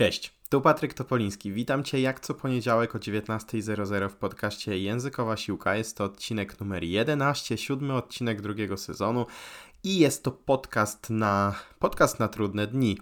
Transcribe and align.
Cześć, 0.00 0.32
tu 0.48 0.60
Patryk 0.60 0.94
Topoliński. 0.94 1.52
Witam 1.52 1.84
Cię 1.84 2.00
jak 2.00 2.20
co 2.20 2.34
poniedziałek 2.34 2.94
o 2.94 2.98
19.00 2.98 4.08
w 4.08 4.16
podcaście 4.16 4.78
Językowa 4.78 5.36
Siłka. 5.36 5.76
Jest 5.76 5.96
to 5.96 6.04
odcinek 6.04 6.60
numer 6.60 6.84
11, 6.84 7.58
siódmy 7.58 7.94
odcinek 7.94 8.40
drugiego 8.40 8.76
sezonu 8.76 9.26
i 9.84 9.98
jest 9.98 10.24
to 10.24 10.30
podcast 10.30 11.10
na, 11.10 11.54
podcast 11.78 12.20
na 12.20 12.28
trudne 12.28 12.66
dni. 12.66 12.98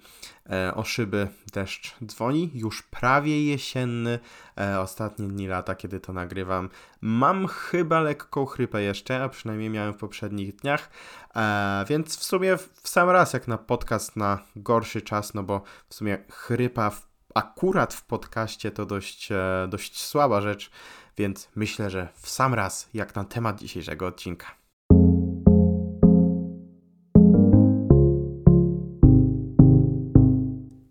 E, 0.51 0.75
o 0.75 0.85
szyby 0.85 1.29
deszcz 1.53 1.95
dzwoni, 2.05 2.51
już 2.55 2.83
prawie 2.83 3.45
jesienny, 3.45 4.19
e, 4.61 4.81
ostatnie 4.81 5.29
dni 5.29 5.47
lata, 5.47 5.75
kiedy 5.75 6.01
to 6.01 6.13
nagrywam. 6.13 6.69
Mam 7.01 7.47
chyba 7.47 8.01
lekką 8.01 8.47
chrypę 8.47 8.83
jeszcze, 8.83 9.23
a 9.25 9.29
przynajmniej 9.29 9.71
miałem 9.71 9.93
w 9.93 9.97
poprzednich 9.97 10.57
dniach, 10.57 10.91
e, 11.37 11.85
więc 11.89 12.17
w 12.17 12.25
sumie 12.25 12.57
w 12.57 12.89
sam 12.89 13.11
raz 13.11 13.33
jak 13.33 13.49
na 13.49 13.59
podcast 13.59 14.17
na 14.17 14.39
gorszy 14.57 15.03
czas, 15.03 15.35
no 15.35 15.43
bo 15.43 15.63
w 15.89 15.95
sumie 15.95 16.19
chrypa 16.31 16.91
w, 16.91 17.09
akurat 17.35 17.95
w 17.95 18.05
podcaście 18.05 18.71
to 18.71 18.87
dość, 18.87 19.33
e, 19.33 19.67
dość 19.69 20.03
słaba 20.03 20.41
rzecz, 20.41 20.71
więc 21.17 21.49
myślę, 21.57 21.91
że 21.91 22.09
w 22.15 22.29
sam 22.29 22.55
raz 22.55 22.89
jak 22.95 23.15
na 23.15 23.25
temat 23.25 23.59
dzisiejszego 23.59 24.07
odcinka. 24.07 24.58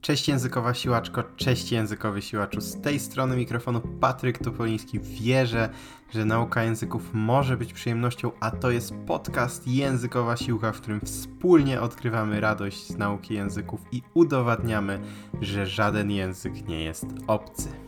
Cześć 0.07 0.27
językowa 0.27 0.73
siłaczko, 0.73 1.23
cześć 1.35 1.71
językowy 1.71 2.21
siłaczu. 2.21 2.61
Z 2.61 2.81
tej 2.81 2.99
strony 2.99 3.37
mikrofonu 3.37 3.81
Patryk 3.99 4.37
Topoliński. 4.37 4.99
Wierzę, 4.99 5.69
że 6.13 6.25
nauka 6.25 6.63
języków 6.63 7.09
może 7.13 7.57
być 7.57 7.73
przyjemnością, 7.73 8.31
a 8.39 8.51
to 8.51 8.71
jest 8.71 8.93
podcast 9.07 9.67
Językowa 9.67 10.37
Siłka, 10.37 10.71
w 10.71 10.81
którym 10.81 11.01
wspólnie 11.01 11.81
odkrywamy 11.81 12.39
radość 12.39 12.87
z 12.87 12.97
nauki 12.97 13.33
języków 13.33 13.81
i 13.91 14.01
udowadniamy, 14.13 14.99
że 15.41 15.65
żaden 15.65 16.11
język 16.11 16.67
nie 16.67 16.83
jest 16.83 17.05
obcy. 17.27 17.86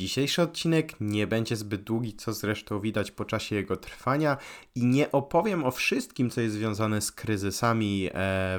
Dzisiejszy 0.00 0.42
odcinek 0.42 0.92
nie 1.00 1.26
będzie 1.26 1.56
zbyt 1.56 1.82
długi, 1.82 2.14
co 2.14 2.32
zresztą 2.32 2.80
widać 2.80 3.10
po 3.10 3.24
czasie 3.24 3.56
jego 3.56 3.76
trwania, 3.76 4.36
i 4.74 4.86
nie 4.86 5.12
opowiem 5.12 5.64
o 5.64 5.70
wszystkim, 5.70 6.30
co 6.30 6.40
jest 6.40 6.54
związane 6.54 7.00
z 7.00 7.12
kryzysami 7.12 8.08
e, 8.08 8.10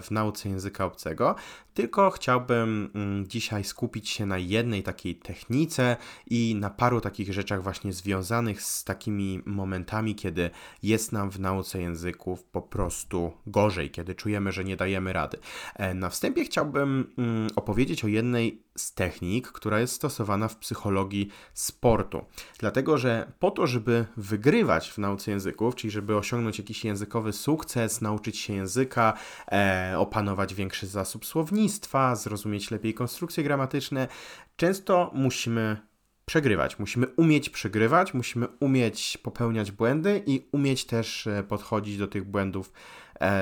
w 0.02 0.12
nauce 0.12 0.50
języka 0.50 0.86
obcego, 0.86 1.36
tylko 1.74 2.10
chciałbym 2.10 2.92
mm, 2.96 3.28
dzisiaj 3.28 3.64
skupić 3.64 4.10
się 4.10 4.26
na 4.26 4.38
jednej 4.38 4.84
takiej 4.84 5.16
technice 5.16 5.98
i 6.28 6.56
na 6.56 6.70
paru 6.70 7.02
takich 7.02 7.34
rzeczach 7.34 7.64
właśnie 7.64 7.94
związanych 7.94 8.62
z 8.62 8.84
takimi 8.84 9.42
momentami, 9.46 10.16
kiedy 10.16 10.50
jest 10.84 11.12
nam 11.12 11.32
w 11.32 11.40
nauce 11.40 11.82
języków 11.82 12.44
po 12.44 12.62
prostu 12.62 13.32
gorzej, 13.48 13.92
kiedy 13.92 14.16
czujemy, 14.16 14.52
że 14.52 14.64
nie 14.64 14.76
dajemy 14.76 15.14
rady. 15.14 15.38
E, 15.76 15.94
na 15.94 16.10
wstępie 16.10 16.44
chciałbym 16.44 17.14
mm, 17.18 17.48
opowiedzieć 17.56 18.04
o 18.04 18.08
jednej 18.08 18.64
z 18.78 18.94
technik, 18.94 19.48
która 19.48 19.80
jest 19.80 19.94
stosowana 19.94 20.48
w 20.48 20.58
psychologii 20.58 21.30
sportu. 21.54 22.26
Dlatego, 22.60 22.98
że 22.98 23.32
po 23.40 23.52
to, 23.52 23.68
żeby 23.68 24.06
wygrywać 24.18 24.92
w 24.92 24.98
nauce 24.98 25.32
języków, 25.32 25.76
czyli 25.76 25.92
żeby 25.92 26.18
osiągnąć 26.18 26.58
jakiś 26.58 26.86
językowy 26.86 27.34
sukces, 27.34 28.02
nauczyć 28.02 28.38
się 28.38 28.54
języka, 28.54 29.14
e, 29.52 29.94
opanować 29.98 30.54
większy 30.54 30.88
zasób 30.88 31.26
słownictwa, 31.26 32.16
zrozumieć 32.16 32.72
lepiej 32.72 32.94
konstrukcje 32.94 33.44
gramatyczne, 33.44 34.08
często 34.56 35.12
musimy 35.14 35.92
przegrywać. 36.26 36.80
Musimy 36.80 37.08
umieć 37.08 37.50
przegrywać, 37.50 38.14
musimy 38.14 38.48
umieć 38.60 39.18
popełniać 39.18 39.72
błędy 39.72 40.24
i 40.26 40.48
umieć 40.52 40.86
też 40.86 41.28
e, 41.28 41.44
podchodzić 41.44 41.98
do 41.98 42.08
tych 42.08 42.24
błędów 42.24 42.72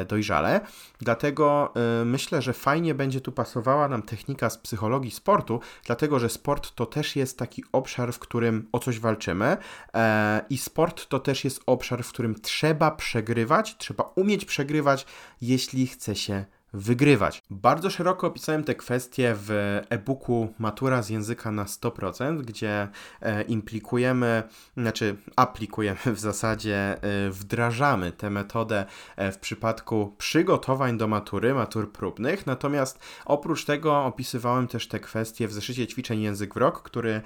dojrzale. 0.05 0.61
Dlatego 1.01 1.73
e, 2.01 2.05
myślę, 2.05 2.41
że 2.41 2.53
fajnie 2.53 2.95
będzie 2.95 3.21
tu 3.21 3.31
pasowała 3.31 3.87
nam 3.87 4.01
technika 4.01 4.49
z 4.49 4.57
psychologii 4.57 5.11
sportu, 5.11 5.59
dlatego 5.85 6.19
że 6.19 6.29
sport 6.29 6.75
to 6.75 6.85
też 6.85 7.15
jest 7.15 7.37
taki 7.37 7.63
obszar, 7.71 8.13
w 8.13 8.19
którym 8.19 8.67
o 8.71 8.79
coś 8.79 8.99
walczymy 8.99 9.57
e, 9.93 10.41
i 10.49 10.57
sport 10.57 11.07
to 11.07 11.19
też 11.19 11.43
jest 11.43 11.61
obszar, 11.65 12.03
w 12.03 12.09
którym 12.09 12.41
trzeba 12.41 12.91
przegrywać, 12.91 13.77
trzeba 13.77 14.03
umieć 14.15 14.45
przegrywać, 14.45 15.05
jeśli 15.41 15.87
chce 15.87 16.15
się 16.15 16.45
wygrywać. 16.73 17.43
Bardzo 17.49 17.89
szeroko 17.89 18.27
opisałem 18.27 18.63
te 18.63 18.75
kwestie 18.75 19.35
w 19.37 19.79
e-booku 19.89 20.53
Matura 20.59 21.01
z 21.01 21.09
języka 21.09 21.51
na 21.51 21.65
100%, 21.65 22.41
gdzie 22.41 22.87
e, 23.21 23.41
implikujemy, 23.41 24.43
znaczy 24.77 25.15
aplikujemy 25.35 25.99
w 26.05 26.19
zasadzie, 26.19 26.77
e, 26.77 27.29
wdrażamy 27.29 28.11
tę 28.11 28.29
metodę 28.29 28.85
e, 29.15 29.31
w 29.31 29.37
przypadku 29.37 30.15
przygotowań 30.17 30.97
do 30.97 31.07
matury, 31.07 31.53
matur 31.53 31.91
próbnych. 31.91 32.47
Natomiast 32.47 32.99
oprócz 33.25 33.65
tego 33.65 34.05
opisywałem 34.05 34.67
też 34.67 34.87
te 34.87 34.99
kwestie 34.99 35.47
w 35.47 35.53
zeszycie 35.53 35.87
ćwiczeń 35.87 36.21
Język 36.21 36.53
w 36.53 36.57
Rok, 36.57 36.81
który 36.81 37.21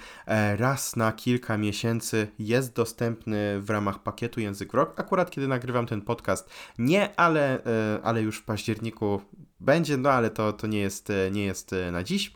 raz 0.57 0.95
na 0.95 1.11
kilka 1.11 1.57
miesięcy 1.57 2.27
jest 2.39 2.75
dostępny 2.75 3.61
w 3.61 3.69
ramach 3.69 3.99
pakietu 3.99 4.39
Język 4.39 4.71
w 4.71 4.75
Rok. 4.75 4.99
Akurat 4.99 5.31
kiedy 5.31 5.47
nagrywam 5.47 5.85
ten 5.85 6.01
podcast, 6.01 6.49
nie, 6.77 7.19
ale, 7.19 7.61
ale 8.03 8.21
już 8.21 8.37
w 8.37 8.43
październiku 8.43 9.21
będzie, 9.63 9.97
no 9.97 10.11
ale 10.11 10.29
to, 10.29 10.53
to 10.53 10.67
nie, 10.67 10.79
jest, 10.79 11.09
nie 11.31 11.45
jest 11.45 11.73
e, 11.73 11.91
na 11.91 12.03
dziś. 12.03 12.33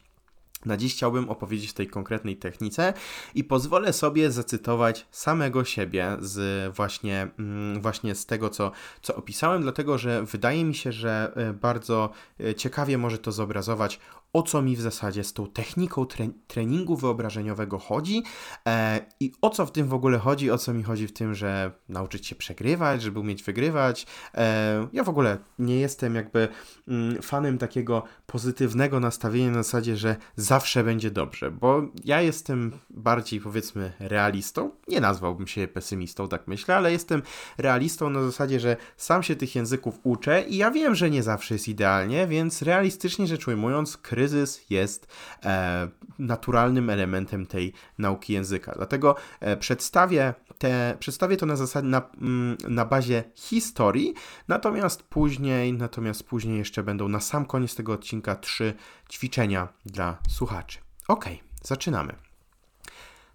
Na 0.66 0.78
dziś 0.78 0.94
chciałbym 0.94 1.30
opowiedzieć 1.30 1.72
o 1.72 1.74
tej 1.74 1.88
konkretnej 1.88 2.38
technice 2.38 2.94
i 3.36 3.44
pozwolę 3.44 3.94
sobie 3.94 4.32
zacytować 4.32 5.08
samego 5.12 5.66
siebie 5.66 6.18
z 6.20 6.76
właśnie, 6.76 7.28
mm, 7.40 7.82
właśnie 7.82 8.16
z 8.16 8.26
tego, 8.26 8.50
co, 8.50 8.72
co 9.02 9.16
opisałem, 9.16 9.62
dlatego 9.62 9.98
że 9.98 10.24
wydaje 10.24 10.66
mi 10.66 10.76
się, 10.76 10.92
że 10.92 11.32
e, 11.36 11.54
bardzo 11.54 12.10
e, 12.40 12.56
ciekawie 12.56 12.98
może 12.98 13.18
to 13.18 13.32
zobrazować, 13.32 14.00
o 14.34 14.44
co 14.44 14.62
mi 14.62 14.76
w 14.76 14.82
zasadzie 14.82 15.24
z 15.24 15.34
tą 15.34 15.48
techniką 15.48 16.06
tre 16.06 16.30
treningu 16.48 16.96
wyobrażeniowego 16.96 17.80
chodzi 17.80 18.24
e, 18.68 19.06
i 19.20 19.32
o 19.42 19.50
co 19.50 19.66
w 19.66 19.72
tym 19.72 19.88
w 19.88 19.94
ogóle 19.94 20.18
chodzi, 20.18 20.52
o 20.52 20.58
co 20.58 20.74
mi 20.74 20.84
chodzi 20.84 21.08
w 21.08 21.14
tym, 21.14 21.36
że 21.36 21.72
nauczyć 21.90 22.28
się 22.28 22.36
przegrywać, 22.36 23.02
żeby 23.02 23.20
umieć 23.20 23.44
wygrywać. 23.44 24.06
E, 24.34 24.88
ja 24.94 25.04
w 25.04 25.10
ogóle 25.10 25.38
nie 25.60 25.80
jestem 25.80 26.16
jakby 26.16 26.48
mm, 26.88 27.22
fanem 27.22 27.58
takiego 27.58 28.04
pozytywnego 28.26 29.00
nastawienia 29.00 29.52
na 29.52 29.64
zasadzie, 29.64 29.98
że 29.98 30.16
zawsze 30.36 30.84
będzie 30.84 31.12
dobrze, 31.12 31.52
bo 31.52 31.82
ja 32.06 32.22
jestem 32.22 32.72
bardziej 32.90 33.42
powiedzmy 33.42 33.92
realistą, 34.00 34.72
nie 34.88 35.02
nazwałbym 35.02 35.48
się 35.48 35.68
pesymistą, 35.68 36.28
tak 36.28 36.48
myślę, 36.48 36.76
ale 36.76 36.92
jestem 36.92 37.22
realistą 37.58 38.10
na 38.10 38.22
zasadzie, 38.22 38.60
że 38.60 38.78
sam 38.98 39.24
się 39.24 39.36
tych 39.36 39.56
języków 39.56 40.00
uczę 40.04 40.44
i 40.48 40.58
ja 40.58 40.72
wiem, 40.72 40.96
że 40.96 41.10
nie 41.10 41.24
zawsze 41.24 41.56
jest 41.56 41.68
idealnie, 41.68 42.28
więc 42.28 42.62
realistycznie 42.62 43.28
rzecz 43.28 43.48
ujmując, 43.48 43.98
kryzys 43.98 44.27
jest 44.70 45.08
e, 45.46 45.88
naturalnym 46.20 46.90
elementem 46.90 47.46
tej 47.46 47.74
nauki 47.98 48.34
języka. 48.34 48.74
Dlatego 48.76 49.16
e, 49.40 49.58
przedstawię, 49.58 50.34
te, 50.58 50.98
przedstawię 51.00 51.38
to 51.38 51.46
na, 51.46 51.56
na, 51.84 52.02
mm, 52.22 52.58
na 52.68 52.86
bazie 52.86 53.24
historii, 53.36 54.14
natomiast 54.48 55.04
później, 55.04 55.74
natomiast 55.74 56.24
później 56.24 56.58
jeszcze 56.58 56.84
będą 56.84 57.08
na 57.08 57.20
sam 57.20 57.46
koniec 57.46 57.76
tego 57.76 57.94
odcinka 57.94 58.36
trzy 58.36 58.74
ćwiczenia 59.12 59.68
dla 59.86 60.18
słuchaczy. 60.30 60.80
Ok, 61.08 61.26
zaczynamy. 61.64 62.27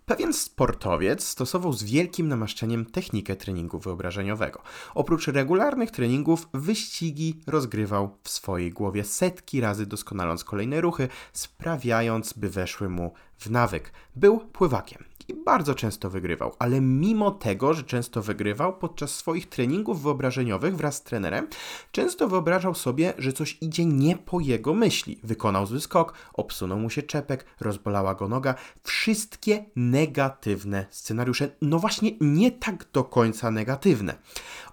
Pewien 0.07 0.33
sportowiec 0.33 1.25
stosował 1.25 1.73
z 1.73 1.83
wielkim 1.83 2.29
namaszczeniem 2.29 2.87
technikę 2.87 3.37
treningu 3.37 3.79
wyobrażeniowego. 3.79 4.63
Oprócz 4.95 5.27
regularnych 5.27 5.91
treningów, 5.91 6.49
wyścigi 6.55 7.41
rozgrywał 7.47 8.19
w 8.23 8.29
swojej 8.29 8.71
głowie 8.71 9.05
setki 9.05 9.61
razy, 9.61 9.87
doskonaląc 9.87 10.45
kolejne 10.45 10.81
ruchy, 10.81 11.09
sprawiając, 11.33 12.33
by 12.33 12.51
weszły 12.51 12.89
mu 12.89 13.13
w 13.39 13.51
nawyk. 13.51 13.93
Był 14.17 14.41
pływakiem 14.41 15.05
i 15.29 15.35
bardzo 15.35 15.75
często 15.75 16.11
wygrywał, 16.11 16.53
ale 16.59 16.81
mimo 16.81 17.31
tego, 17.31 17.75
że 17.75 17.83
często 17.83 18.23
wygrywał 18.23 18.79
podczas 18.79 19.15
swoich 19.15 19.49
treningów 19.49 20.03
wyobrażeniowych 20.03 20.77
wraz 20.77 20.97
z 20.97 21.03
trenerem, 21.03 21.49
często 21.93 22.29
wyobrażał 22.29 22.75
sobie, 22.75 23.13
że 23.19 23.33
coś 23.33 23.59
idzie 23.61 23.85
nie 23.85 24.17
po 24.17 24.41
jego 24.41 24.75
myśli. 24.75 25.19
Wykonał 25.23 25.67
zły 25.67 25.81
skok, 25.81 26.15
obsunął 26.33 26.79
mu 26.79 26.91
się 26.91 27.03
czepek, 27.03 27.45
rozbolała 27.61 28.15
go 28.15 28.29
noga. 28.29 28.55
Wszystkie 28.83 29.65
negatywne 29.77 30.87
scenariusze, 30.91 31.51
no 31.63 31.79
właśnie 31.79 32.11
nie 32.21 32.51
tak 32.51 32.87
do 32.93 33.05
końca 33.05 33.51
negatywne. 33.51 34.15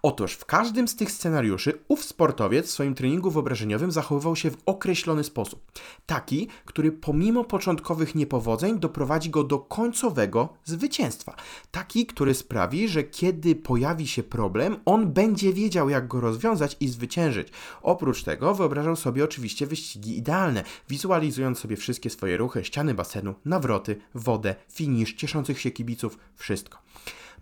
Otóż 0.01 0.33
w 0.33 0.45
każdym 0.45 0.87
z 0.87 0.95
tych 0.95 1.11
scenariuszy 1.11 1.79
ów 1.87 2.03
sportowiec 2.03 2.67
w 2.67 2.71
swoim 2.71 2.95
treningu 2.95 3.31
wyobrażeniowym 3.31 3.91
zachowywał 3.91 4.35
się 4.35 4.51
w 4.51 4.57
określony 4.65 5.23
sposób. 5.23 5.71
Taki, 6.05 6.47
który 6.65 6.91
pomimo 6.91 7.43
początkowych 7.43 8.15
niepowodzeń 8.15 8.79
doprowadzi 8.79 9.29
go 9.29 9.43
do 9.43 9.59
końcowego 9.59 10.38
zwycięstwa. 10.65 11.35
Taki, 11.71 12.05
który 12.05 12.33
sprawi, 12.33 12.87
że 12.87 13.03
kiedy 13.03 13.55
pojawi 13.55 14.07
się 14.07 14.23
problem, 14.23 14.77
on 14.85 15.13
będzie 15.13 15.53
wiedział, 15.53 15.89
jak 15.89 16.07
go 16.07 16.21
rozwiązać 16.21 16.77
i 16.79 16.87
zwyciężyć. 16.87 17.47
Oprócz 17.81 18.23
tego 18.23 18.55
wyobrażał 18.55 18.95
sobie 18.95 19.23
oczywiście 19.23 19.67
wyścigi 19.67 20.17
idealne, 20.17 20.63
wizualizując 20.89 21.59
sobie 21.59 21.75
wszystkie 21.77 22.09
swoje 22.09 22.37
ruchy, 22.37 22.65
ściany 22.65 22.93
basenu, 22.93 23.35
nawroty, 23.45 23.95
wodę, 24.13 24.55
finisz, 24.71 25.13
cieszących 25.13 25.61
się 25.61 25.71
kibiców, 25.71 26.17
wszystko. 26.35 26.77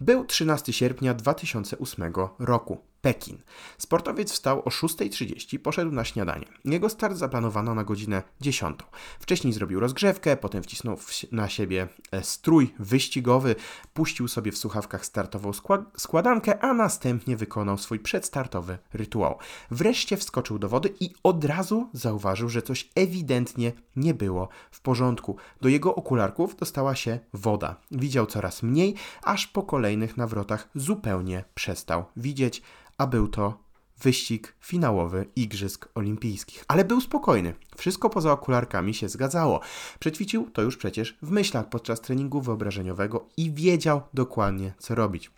Był 0.02 0.26
13 0.26 0.74
sierpnia 0.74 1.14
2008 1.14 2.14
roku. 2.40 2.78
Pekin. 3.08 3.38
Sportowiec 3.78 4.32
wstał 4.32 4.60
o 4.60 4.70
6.30, 4.70 5.60
poszedł 5.60 5.92
na 5.92 6.06
śniadanie. 6.06 6.46
Jego 6.66 6.90
start 6.90 7.18
zaplanowano 7.18 7.76
na 7.76 7.84
godzinę 7.84 8.24
10. 8.42 8.80
Wcześniej 9.20 9.54
zrobił 9.54 9.80
rozgrzewkę, 9.80 10.38
potem 10.38 10.64
wcisnął 10.64 10.98
na 11.32 11.50
siebie 11.50 11.88
e, 12.12 12.24
strój 12.24 12.74
wyścigowy, 12.80 13.56
puścił 13.94 14.28
sobie 14.28 14.52
w 14.52 14.58
słuchawkach 14.58 15.06
startową 15.06 15.52
składankę, 15.98 16.64
a 16.64 16.74
następnie 16.74 17.38
wykonał 17.38 17.78
swój 17.78 18.00
przedstartowy 18.00 18.78
rytuał. 18.94 19.38
Wreszcie 19.72 20.18
wskoczył 20.18 20.60
do 20.60 20.70
wody 20.70 20.94
i 21.00 21.14
od 21.24 21.46
razu 21.46 21.90
zauważył, 21.94 22.50
że 22.50 22.62
coś 22.62 22.90
ewidentnie 22.96 23.72
nie 23.96 24.14
było 24.14 24.50
w 24.72 24.82
porządku. 24.82 25.36
Do 25.62 25.70
jego 25.70 25.96
okularków 25.96 26.56
dostała 26.56 26.96
się 26.96 27.20
woda. 27.34 27.76
Widział 27.92 28.26
coraz 28.26 28.64
mniej, 28.64 28.96
aż 29.24 29.48
po 29.48 29.64
kolejnych 29.64 30.18
nawrotach 30.18 30.70
zupełnie 30.76 31.44
przestał 31.56 32.06
widzieć, 32.18 32.62
a 32.98 33.08
był 33.08 33.28
to 33.28 33.68
wyścig 34.02 34.56
finałowy 34.60 35.26
Igrzysk 35.36 35.90
Olimpijskich. 35.96 36.66
Ale 36.68 36.86
był 36.86 37.02
spokojny. 37.02 37.54
Wszystko 37.78 38.10
poza 38.10 38.32
okularkami 38.32 38.94
się 38.94 39.10
zgadzało. 39.10 39.60
Przećwiczył 40.00 40.50
to 40.50 40.62
już 40.62 40.78
przecież 40.78 41.18
w 41.22 41.32
myślach 41.32 41.70
podczas 41.70 42.02
treningu 42.02 42.42
wyobrażeniowego 42.42 43.28
i 43.38 43.52
wiedział 43.52 44.02
dokładnie, 44.14 44.74
co 44.80 44.96
robić. 44.96 45.32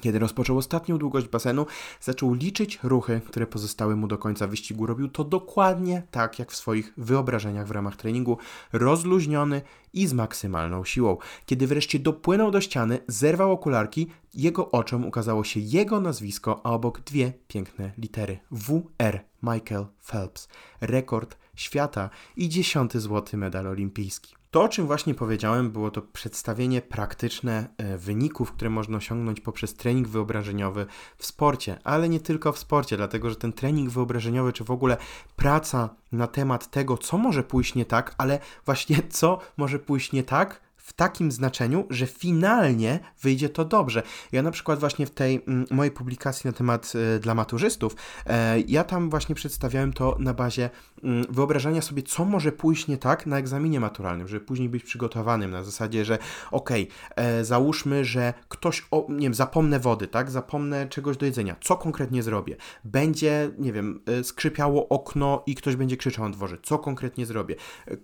Kiedy 0.00 0.18
rozpoczął 0.18 0.58
ostatnią 0.58 0.98
długość 0.98 1.28
basenu, 1.28 1.66
zaczął 2.00 2.34
liczyć 2.34 2.78
ruchy, 2.82 3.20
które 3.26 3.46
pozostały 3.46 3.96
mu 3.96 4.08
do 4.08 4.18
końca 4.18 4.46
wyścigu. 4.46 4.86
Robił 4.86 5.08
to 5.08 5.24
dokładnie 5.24 6.02
tak, 6.10 6.38
jak 6.38 6.52
w 6.52 6.56
swoich 6.56 6.92
wyobrażeniach 6.96 7.66
w 7.66 7.70
ramach 7.70 7.96
treningu, 7.96 8.38
rozluźniony 8.72 9.62
i 9.92 10.06
z 10.06 10.12
maksymalną 10.12 10.84
siłą. 10.84 11.16
Kiedy 11.46 11.66
wreszcie 11.66 11.98
dopłynął 11.98 12.50
do 12.50 12.60
ściany, 12.60 12.98
zerwał 13.08 13.52
okularki, 13.52 14.06
jego 14.34 14.70
oczom 14.70 15.04
ukazało 15.04 15.44
się 15.44 15.60
jego 15.60 16.00
nazwisko, 16.00 16.60
a 16.64 16.70
obok 16.70 17.00
dwie 17.00 17.32
piękne 17.48 17.92
litery 17.98 18.38
WR 18.50 19.20
Michael 19.42 19.86
Phelps. 20.06 20.48
Rekord 20.80 21.36
świata 21.54 22.10
i 22.36 22.48
dziesiąty 22.48 23.00
złoty 23.00 23.36
medal 23.36 23.66
olimpijski. 23.66 24.37
To, 24.58 24.62
o 24.64 24.68
czym 24.68 24.86
właśnie 24.86 25.14
powiedziałem, 25.14 25.70
było 25.70 25.90
to 25.90 26.02
przedstawienie 26.02 26.82
praktyczne 26.82 27.68
e, 27.76 27.98
wyników, 27.98 28.52
które 28.52 28.70
można 28.70 28.96
osiągnąć 28.96 29.40
poprzez 29.40 29.74
trening 29.74 30.08
wyobrażeniowy 30.08 30.86
w 31.16 31.26
sporcie, 31.26 31.78
ale 31.84 32.08
nie 32.08 32.20
tylko 32.20 32.52
w 32.52 32.58
sporcie, 32.58 32.96
dlatego 32.96 33.30
że 33.30 33.36
ten 33.36 33.52
trening 33.52 33.90
wyobrażeniowy, 33.90 34.52
czy 34.52 34.64
w 34.64 34.70
ogóle 34.70 34.96
praca 35.36 35.88
na 36.12 36.26
temat 36.26 36.70
tego, 36.70 36.98
co 36.98 37.18
może 37.18 37.42
pójść 37.42 37.74
nie 37.74 37.84
tak, 37.84 38.14
ale 38.18 38.38
właśnie 38.66 38.96
co 39.10 39.38
może 39.56 39.78
pójść 39.78 40.12
nie 40.12 40.22
tak, 40.22 40.60
w 40.88 40.92
takim 40.92 41.32
znaczeniu, 41.32 41.86
że 41.90 42.06
finalnie 42.06 43.00
wyjdzie 43.22 43.48
to 43.48 43.64
dobrze. 43.64 44.02
Ja 44.32 44.42
na 44.42 44.50
przykład 44.50 44.80
właśnie 44.80 45.06
w 45.06 45.10
tej 45.10 45.42
mm, 45.46 45.66
mojej 45.70 45.90
publikacji 45.90 46.48
na 46.48 46.52
temat 46.52 46.92
y, 47.16 47.20
dla 47.20 47.34
maturzystów, 47.34 47.96
e, 48.26 48.60
ja 48.60 48.84
tam 48.84 49.10
właśnie 49.10 49.34
przedstawiałem 49.34 49.92
to 49.92 50.16
na 50.18 50.34
bazie 50.34 50.70
mm, 51.02 51.26
wyobrażania 51.30 51.82
sobie, 51.82 52.02
co 52.02 52.24
może 52.24 52.52
pójść 52.52 52.86
nie 52.86 52.98
tak 52.98 53.26
na 53.26 53.38
egzaminie 53.38 53.80
maturalnym, 53.80 54.28
żeby 54.28 54.44
później 54.44 54.68
być 54.68 54.84
przygotowanym 54.84 55.50
na 55.50 55.62
zasadzie, 55.62 56.04
że 56.04 56.18
okej, 56.50 56.88
okay, 57.12 57.24
e, 57.24 57.44
załóżmy, 57.44 58.04
że 58.04 58.34
ktoś, 58.48 58.86
o, 58.90 59.06
nie 59.08 59.20
wiem, 59.26 59.34
zapomnę 59.34 59.80
wody, 59.80 60.08
tak, 60.08 60.30
zapomnę 60.30 60.88
czegoś 60.88 61.16
do 61.16 61.26
jedzenia, 61.26 61.56
co 61.60 61.76
konkretnie 61.76 62.22
zrobię? 62.22 62.56
Będzie, 62.84 63.50
nie 63.58 63.72
wiem, 63.72 64.00
e, 64.06 64.24
skrzypiało 64.24 64.88
okno 64.88 65.42
i 65.46 65.54
ktoś 65.54 65.76
będzie 65.76 65.96
krzyczał 65.96 66.24
na 66.24 66.30
dworze, 66.30 66.56
co 66.62 66.78
konkretnie 66.78 67.26
zrobię? 67.26 67.54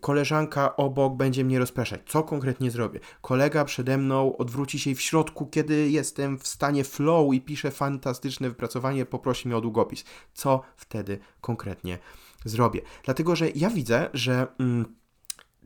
Koleżanka 0.00 0.76
obok 0.76 1.16
będzie 1.16 1.44
mnie 1.44 1.58
rozpraszać, 1.58 2.00
co 2.06 2.22
konkretnie 2.22 2.70
zrobię. 2.74 3.00
Kolega 3.20 3.64
przede 3.64 3.98
mną 3.98 4.36
odwróci 4.36 4.78
się 4.78 4.94
w 4.94 5.00
środku, 5.00 5.46
kiedy 5.46 5.90
jestem 5.90 6.38
w 6.38 6.46
stanie 6.46 6.84
flow 6.84 7.34
i 7.34 7.40
piszę 7.40 7.70
fantastyczne 7.70 8.48
wypracowanie, 8.48 9.06
poprosi 9.06 9.48
mnie 9.48 9.56
o 9.56 9.60
długopis. 9.60 10.04
Co 10.34 10.62
wtedy 10.76 11.18
konkretnie 11.40 11.98
zrobię? 12.44 12.80
Dlatego, 13.04 13.36
że 13.36 13.50
ja 13.50 13.70
widzę, 13.70 14.10
że. 14.12 14.46
Mm, 14.58 15.03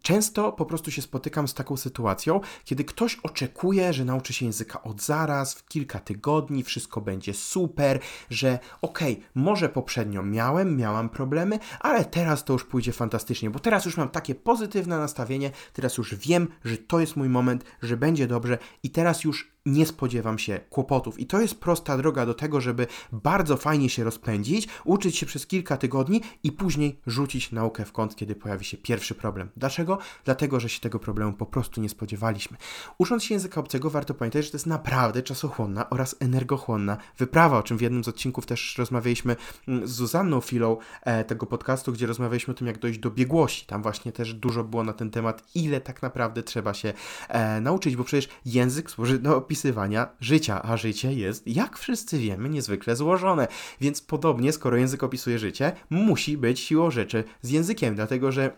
Często 0.03 0.53
po 0.53 0.67
prostu 0.67 0.91
się 0.91 1.03
spotykam 1.03 1.49
z 1.49 1.55
taką 1.55 1.77
sytuacją, 1.77 2.41
kiedy 2.65 2.85
ktoś 2.85 3.17
oczekuje, 3.23 3.93
że 3.93 4.05
nauczy 4.05 4.33
się 4.33 4.47
języka 4.47 4.83
od 4.83 5.03
zaraz, 5.03 5.55
w 5.55 5.69
kilka 5.69 5.99
tygodni, 5.99 6.63
wszystko 6.63 7.01
będzie 7.01 7.35
super, 7.35 8.01
że 8.31 8.59
okej, 8.83 9.13
okay, 9.13 9.25
może 9.35 9.69
poprzednio 9.69 10.23
miałem, 10.23 10.77
miałam 10.77 11.09
problemy, 11.09 11.59
ale 11.81 12.05
teraz 12.05 12.45
to 12.45 12.53
już 12.53 12.65
pójdzie 12.65 12.93
fantastycznie, 12.93 13.51
bo 13.51 13.59
teraz 13.59 13.85
już 13.85 13.97
mam 13.97 14.09
takie 14.09 14.35
pozytywne 14.35 14.99
nastawienie, 14.99 15.51
teraz 15.73 15.97
już 15.97 16.15
wiem, 16.15 16.49
że 16.65 16.77
to 16.77 17.01
jest 17.01 17.17
mój 17.17 17.29
moment, 17.29 17.65
że 17.83 17.97
będzie 17.97 18.27
dobrze 18.27 18.59
i 18.83 18.91
teraz 18.91 19.25
już 19.25 19.58
nie 19.69 19.87
spodziewam 19.87 20.39
się 20.39 20.61
kłopotów. 20.71 21.21
I 21.21 21.27
to 21.27 21.41
jest 21.41 21.61
prosta 21.61 21.97
droga 21.97 22.27
do 22.27 22.35
tego, 22.35 22.61
żeby 22.61 22.87
bardzo 23.13 23.57
fajnie 23.57 23.89
się 23.89 24.05
rozpędzić, 24.05 24.69
uczyć 24.85 25.17
się 25.17 25.27
przez 25.27 25.47
kilka 25.47 25.77
tygodni 25.77 26.21
i 26.43 26.53
później 26.53 27.01
rzucić 27.07 27.53
naukę 27.53 27.85
w 27.85 27.93
kąt, 27.93 28.17
kiedy 28.17 28.35
pojawi 28.35 28.65
się 28.65 28.77
pierwszy 28.77 29.15
problem. 29.15 29.49
Dlaczego? 29.57 29.99
Dlatego, 30.25 30.61
że 30.61 30.69
się 30.69 30.81
tego 30.81 30.99
problemu 30.99 31.33
po 31.33 31.47
prostu 31.47 31.81
nie 31.81 31.89
spodziewaliśmy. 31.89 32.57
Ucząc 32.99 33.25
się 33.25 33.35
języka 33.35 33.61
obcego, 33.61 33.91
warto 33.91 34.15
pamiętać, 34.15 34.45
że 34.45 34.51
to 34.51 34.57
jest 34.57 34.67
naprawdę 34.67 35.23
czasochłonna 35.23 35.91
oraz 35.91 36.17
energochłonna 36.21 36.97
wyprawa, 37.19 37.59
o 37.59 37.63
czym 37.63 37.79
w 37.79 37.81
jednym 37.81 38.05
z 38.05 38.09
odcinków 38.09 38.47
też 38.47 38.79
rozmawialiśmy 38.79 39.37
mm, 39.69 39.87
z 39.87 39.91
Zuzanną 39.91 40.41
Filą 40.41 40.77
e, 41.03 41.25
tego 41.25 41.47
podcastu, 41.47 41.93
gdzie 41.93 42.07
rozmawialiśmy 42.07 42.55
o 42.55 42.57
tym, 42.57 42.67
jak 42.67 42.79
dojść 42.79 42.99
do 42.99 43.11
biegłości. 43.11 43.67
Tam 43.67 43.83
właśnie 43.83 44.13
też 44.13 44.35
dużo 44.35 44.65
było 44.65 44.85
na 44.85 44.93
ten 44.93 45.11
temat, 45.11 45.43
ile 45.55 45.81
tak 45.81 46.03
naprawdę 46.03 46.43
trzeba 46.43 46.75
się 46.75 46.93
e, 47.29 47.61
nauczyć, 47.61 47.97
bo 47.97 48.05
przecież 48.05 48.29
język 48.45 48.91
służy 48.91 49.19
do 49.19 49.37
opisu 49.37 49.58
opisywania 49.59 50.09
życia, 50.21 50.63
a 50.63 50.77
życie 50.77 51.13
jest, 51.13 51.47
jak 51.47 51.79
wszyscy 51.79 52.19
wiemy, 52.19 52.49
niezwykle 52.49 52.97
złożone. 52.97 53.49
Więc 53.81 54.03
podobnie, 54.03 54.53
skoro 54.53 54.77
język 54.77 55.03
opisuje 55.03 55.39
życie, 55.39 55.73
musi 55.91 56.37
być 56.37 56.61
siłą 56.61 56.91
rzeczy 56.91 57.25
z 57.43 57.51
językiem, 57.51 57.95
dlatego 57.95 58.33
że 58.33 58.51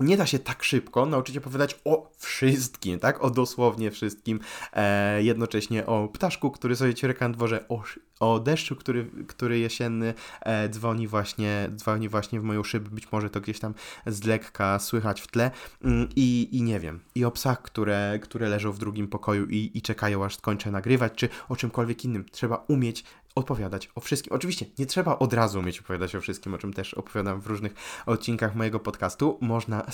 nie 0.00 0.16
da 0.16 0.26
się 0.26 0.38
tak 0.38 0.64
szybko 0.64 1.06
nauczyć 1.06 1.36
opowiadać 1.36 1.80
o 1.84 2.10
wszystkim, 2.18 2.98
tak? 2.98 3.24
O 3.24 3.30
dosłownie 3.30 3.90
wszystkim. 3.90 4.40
E, 4.72 5.22
jednocześnie 5.22 5.86
o 5.86 6.08
ptaszku, 6.08 6.50
który 6.50 6.76
sobie 6.76 6.94
ciureka 6.94 7.28
na 7.28 7.34
dworze, 7.34 7.68
o, 7.68 7.82
o 8.20 8.40
deszczu, 8.40 8.76
który, 8.76 9.10
który 9.26 9.58
jesienny 9.58 10.14
e, 10.40 10.68
dzwoni, 10.68 11.08
właśnie, 11.08 11.70
dzwoni 11.76 12.08
właśnie 12.08 12.40
w 12.40 12.42
moją 12.42 12.64
szybę. 12.64 12.90
Być 12.90 13.12
może 13.12 13.30
to 13.30 13.40
gdzieś 13.40 13.58
tam 13.58 13.74
z 14.06 14.24
lekka 14.24 14.78
słychać 14.78 15.20
w 15.20 15.26
tle. 15.26 15.50
Mm, 15.84 16.08
I, 16.16 16.48
i 16.52 16.62
nie 16.62 16.80
wiem. 16.80 17.00
I 17.14 17.24
o 17.24 17.30
psach, 17.30 17.62
które, 17.62 18.18
które 18.22 18.48
leżą 18.48 18.72
w 18.72 18.78
drugim 18.78 19.08
pokoju 19.08 19.46
i, 19.46 19.70
i 19.74 19.82
czekają, 19.82 20.24
aż 20.24 20.36
skończę 20.36 20.70
nagrywać, 20.70 21.12
czy 21.16 21.28
o 21.48 21.56
czymkolwiek 21.56 22.04
innym. 22.04 22.24
Trzeba 22.30 22.64
umieć 22.68 23.04
opowiadać 23.34 23.90
o 23.94 24.00
wszystkim. 24.00 24.32
Oczywiście 24.32 24.66
nie 24.78 24.86
trzeba 24.86 25.18
od 25.18 25.32
razu 25.32 25.58
umieć 25.58 25.80
opowiadać 25.80 26.16
o 26.16 26.20
wszystkim, 26.20 26.54
o 26.54 26.58
czym 26.58 26.72
też 26.72 26.94
opowiadam 26.94 27.40
w 27.40 27.46
różnych 27.46 27.74
odcinkach 28.06 28.54
mojego 28.54 28.80
podcastu. 28.80 29.38
Można, 29.40 29.86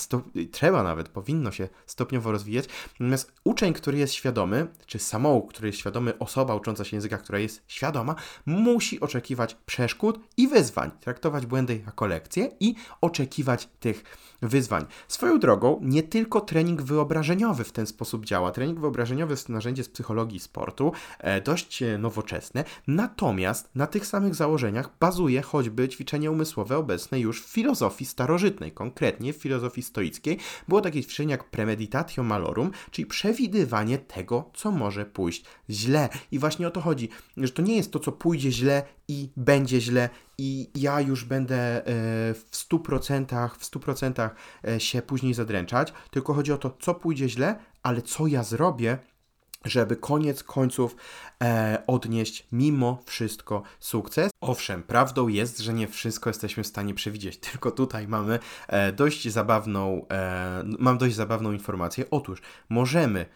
trzeba 0.50 0.82
nawet, 0.82 1.08
powinno 1.08 1.50
się 1.50 1.69
stopniowo 1.86 2.32
rozwijać. 2.32 2.65
Natomiast 3.00 3.32
uczeń, 3.44 3.72
który 3.72 3.98
jest 3.98 4.12
świadomy, 4.15 4.67
czy 4.86 4.98
samouk, 4.98 5.53
który 5.53 5.69
jest 5.69 5.79
świadomy, 5.79 6.19
osoba 6.19 6.55
ucząca 6.55 6.84
się 6.84 6.96
języka, 6.96 7.19
która 7.19 7.38
jest 7.38 7.62
świadoma, 7.69 8.15
musi 8.46 9.00
oczekiwać 9.00 9.55
przeszkód 9.55 10.20
i 10.36 10.48
wyzwań, 10.48 10.91
traktować 11.00 11.46
błędy 11.46 11.82
jako 11.86 12.06
lekcje 12.06 12.50
i 12.60 12.74
oczekiwać 13.00 13.69
tych 13.81 14.05
wyzwań. 14.43 14.86
Swoją 15.08 15.38
drogą, 15.38 15.81
nie 15.82 16.03
tylko 16.03 16.41
trening 16.41 16.82
wyobrażeniowy 16.82 17.65
w 17.65 17.72
ten 17.72 17.86
sposób 17.86 18.24
działa. 18.24 18.50
Trening 18.50 18.81
wyobrażeniowy 18.81 19.32
jest 19.32 19.48
narzędzie 19.48 19.84
z 19.84 19.88
psychologii 19.88 20.41
sportu, 20.41 20.93
e, 21.19 21.41
dość 21.41 21.82
e, 21.82 21.98
nowoczesne, 21.98 22.65
natomiast 22.86 23.30
na 23.75 23.87
tych 23.87 24.06
samych 24.06 24.34
założeniach 24.34 24.91
bazuje 25.01 25.43
choćby 25.43 25.89
ćwiczenie 25.89 26.31
umysłowe 26.31 26.77
obecne 26.77 27.20
już 27.20 27.43
w 27.43 27.49
filozofii 27.49 28.05
starożytnej, 28.05 28.72
konkretnie 28.72 29.32
w 29.32 29.37
filozofii 29.37 29.82
stoickiej. 29.82 30.39
Było 30.69 30.81
takie 30.81 31.03
ćwiczenie 31.03 31.31
jak 31.31 31.51
premeditatio 31.51 32.22
malorum, 32.22 32.70
czyli 32.91 33.06
przewidywanie 33.06 33.99
tego, 33.99 34.51
co 34.55 34.70
może 34.70 35.06
pójść 35.06 35.44
źle. 35.70 36.08
I 36.31 36.39
właśnie 36.39 36.69
o 36.69 36.70
to 36.70 36.81
chodzi, 36.81 37.08
że 37.37 37.53
to 37.53 37.63
nie 37.63 37.77
jest 37.77 37.93
to, 37.93 37.99
co 37.99 38.13
pójdzie 38.13 38.53
źle 38.53 38.82
i 39.08 39.29
będzie 39.37 39.81
źle 39.81 40.08
i 40.39 40.70
ja 40.75 41.01
już 41.01 41.25
będę 41.25 41.56
e, 41.56 41.82
w 42.34 42.46
100%, 42.53 43.49
w 43.58 43.70
100% 43.70 44.31
e, 44.69 44.81
się 44.81 45.03
później 45.03 45.34
zadręczać, 45.34 45.93
tylko 46.10 46.34
chodzi 46.34 46.53
o 46.53 46.58
to, 46.58 46.77
co 46.81 46.94
pójdzie 46.94 47.29
źle, 47.29 47.58
ale 47.82 48.03
co 48.03 48.27
ja 48.27 48.43
zrobię, 48.43 48.99
żeby 49.64 49.96
koniec 49.96 50.44
końców 50.44 50.96
e, 51.43 51.82
odnieść 51.86 52.46
mimo 52.52 53.02
wszystko 53.06 53.62
sukces. 53.81 54.31
Owszem, 54.40 54.82
prawdą 54.82 55.29
jest, 55.29 55.58
że 55.58 55.74
nie 55.74 55.88
wszystko 55.88 56.31
jesteśmy 56.31 56.62
w 56.62 56.67
stanie 56.67 56.94
przewidzieć, 56.94 57.38
tylko 57.50 57.70
tutaj 57.70 58.08
mamy 58.08 58.38
e, 58.69 58.93
dość 58.93 59.29
zabawną, 59.29 60.06
e, 60.10 60.62
mam 60.79 60.98
dość 60.98 61.14
zabawną 61.14 61.52
informację. 61.52 62.05
Otóż 62.10 62.43
możemy 62.69 63.26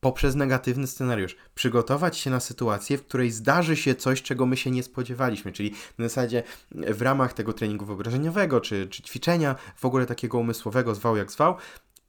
poprzez 0.00 0.34
negatywny 0.34 0.86
scenariusz 0.86 1.36
przygotować 1.54 2.18
się 2.18 2.30
na 2.30 2.40
sytuację, 2.40 2.98
w 2.98 3.04
której 3.04 3.30
zdarzy 3.30 3.76
się 3.76 3.94
coś, 3.94 4.22
czego 4.22 4.46
my 4.46 4.56
się 4.56 4.70
nie 4.70 4.82
spodziewaliśmy. 4.82 5.52
Czyli 5.52 5.74
na 5.98 6.04
zasadzie 6.04 6.42
w 6.70 7.02
ramach 7.02 7.32
tego 7.32 7.52
treningu 7.52 7.84
wyobrażeniowego, 7.84 8.60
czy, 8.60 8.86
czy 8.86 9.02
ćwiczenia 9.02 9.54
w 9.76 9.84
ogóle 9.84 10.06
takiego 10.06 10.38
umysłowego, 10.38 10.94
zwał 10.94 11.16
jak 11.16 11.32
zwał, 11.32 11.56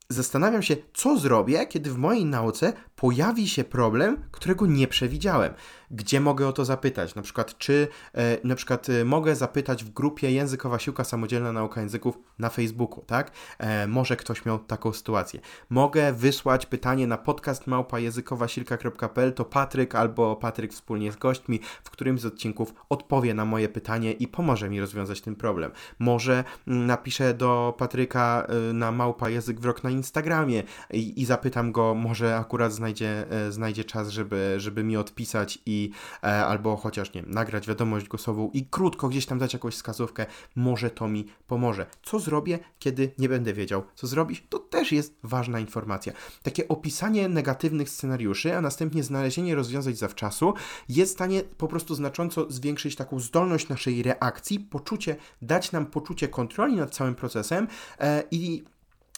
zastanawiam 0.10 0.64
się, 0.64 0.76
co 0.94 1.18
zrobię, 1.18 1.68
kiedy 1.68 1.92
w 1.92 1.98
mojej 1.98 2.26
nauce 2.26 2.74
pojawi 2.96 3.48
się 3.48 3.64
problem, 3.64 4.24
którego 4.32 4.66
nie 4.66 4.88
przewidziałem. 4.88 5.54
Gdzie 5.92 6.20
mogę 6.20 6.48
o 6.48 6.54
to 6.54 6.66
zapytać? 6.66 7.16
Na 7.16 7.22
przykład, 7.22 7.58
czy 7.58 7.88
e, 8.14 8.38
na 8.44 8.56
przykład 8.56 8.90
e, 8.90 9.06
mogę 9.06 9.36
zapytać 9.36 9.84
w 9.84 9.90
grupie 9.90 10.32
Językowa 10.32 10.80
Siłka 10.80 11.04
Samodzielna 11.04 11.54
Nauka 11.54 11.82
Języków 11.82 12.20
na 12.40 12.50
Facebooku, 12.50 13.04
tak? 13.08 13.32
E, 13.58 13.88
może 13.88 14.16
ktoś 14.16 14.46
miał 14.46 14.60
taką 14.60 14.94
sytuację. 14.94 15.40
Mogę 15.70 16.14
wysłać 16.14 16.66
pytanie 16.66 17.08
na 17.08 17.18
podcast 17.18 17.68
małpajezykowasilka.pl 17.68 19.34
to 19.34 19.46
Patryk 19.46 19.96
albo 19.96 20.36
Patryk 20.36 20.74
wspólnie 20.74 21.12
z 21.12 21.16
gośćmi 21.16 21.60
w 21.84 21.90
którymś 21.90 22.22
z 22.22 22.26
odcinków 22.26 22.74
odpowie 22.90 23.34
na 23.34 23.46
moje 23.46 23.70
pytanie 23.70 24.12
i 24.12 24.28
pomoże 24.28 24.70
mi 24.70 24.80
rozwiązać 24.80 25.22
ten 25.22 25.36
problem. 25.36 25.72
Może 26.00 26.44
mm, 26.68 26.86
napiszę 26.86 27.34
do 27.34 27.76
Patryka 27.78 28.48
na 28.74 28.92
małpa 28.92 29.30
język 29.30 29.60
wrok 29.60 29.84
na 29.84 29.90
Instagramie 29.90 30.64
i, 30.92 31.22
i 31.22 31.26
zapytam 31.26 31.72
go, 31.72 31.96
może 31.96 32.38
akurat 32.38 32.74
znajdzie, 32.74 33.26
znajdzie 33.50 33.84
czas, 33.84 34.10
żeby, 34.10 34.56
żeby 34.58 34.84
mi 34.84 34.98
odpisać 34.98 35.60
i 35.66 35.79
e, 36.24 36.46
albo 36.46 36.76
chociaż 36.78 37.14
nie 37.14 37.22
nagrać 37.22 37.68
wiadomość 37.68 38.08
głosową 38.08 38.50
i 38.54 38.66
krótko 38.66 39.10
gdzieś 39.10 39.26
tam 39.26 39.40
dać 39.40 39.54
jakąś 39.54 39.74
wskazówkę, 39.74 40.26
może 40.56 40.90
to 40.90 41.08
mi 41.08 41.26
pomoże. 41.48 41.86
Co 42.04 42.20
zrobię, 42.20 42.60
kiedy 42.80 43.12
nie 43.18 43.30
będę 43.30 43.54
wiedział, 43.54 43.84
co 43.96 44.08
zrobić? 44.08 44.44
To 44.50 44.60
też 44.60 44.92
jest 44.92 45.16
ważna 45.24 45.60
informacja. 45.60 46.14
Takie 46.44 46.68
opisanie 46.68 47.30
negatywnych 47.30 47.90
scenariuszy, 47.90 48.56
a 48.56 48.62
następnie 48.62 49.04
znalezienie 49.04 49.56
rozwiązań 49.56 49.96
zawczasu 49.96 50.54
jest 50.90 51.12
w 51.12 51.16
stanie 51.16 51.44
po 51.58 51.68
prostu 51.68 51.96
znacząco 51.96 52.52
zwiększyć 52.52 52.96
taką 52.96 53.20
zdolność 53.20 53.70
naszej 53.70 54.04
reakcji, 54.04 54.60
poczucie, 54.60 55.16
dać 55.42 55.72
nam 55.72 55.86
poczucie 55.86 56.28
kontroli 56.28 56.76
nad 56.76 56.96
całym 56.96 57.16
procesem 57.16 57.68
e, 58.00 58.24
i 58.32 58.64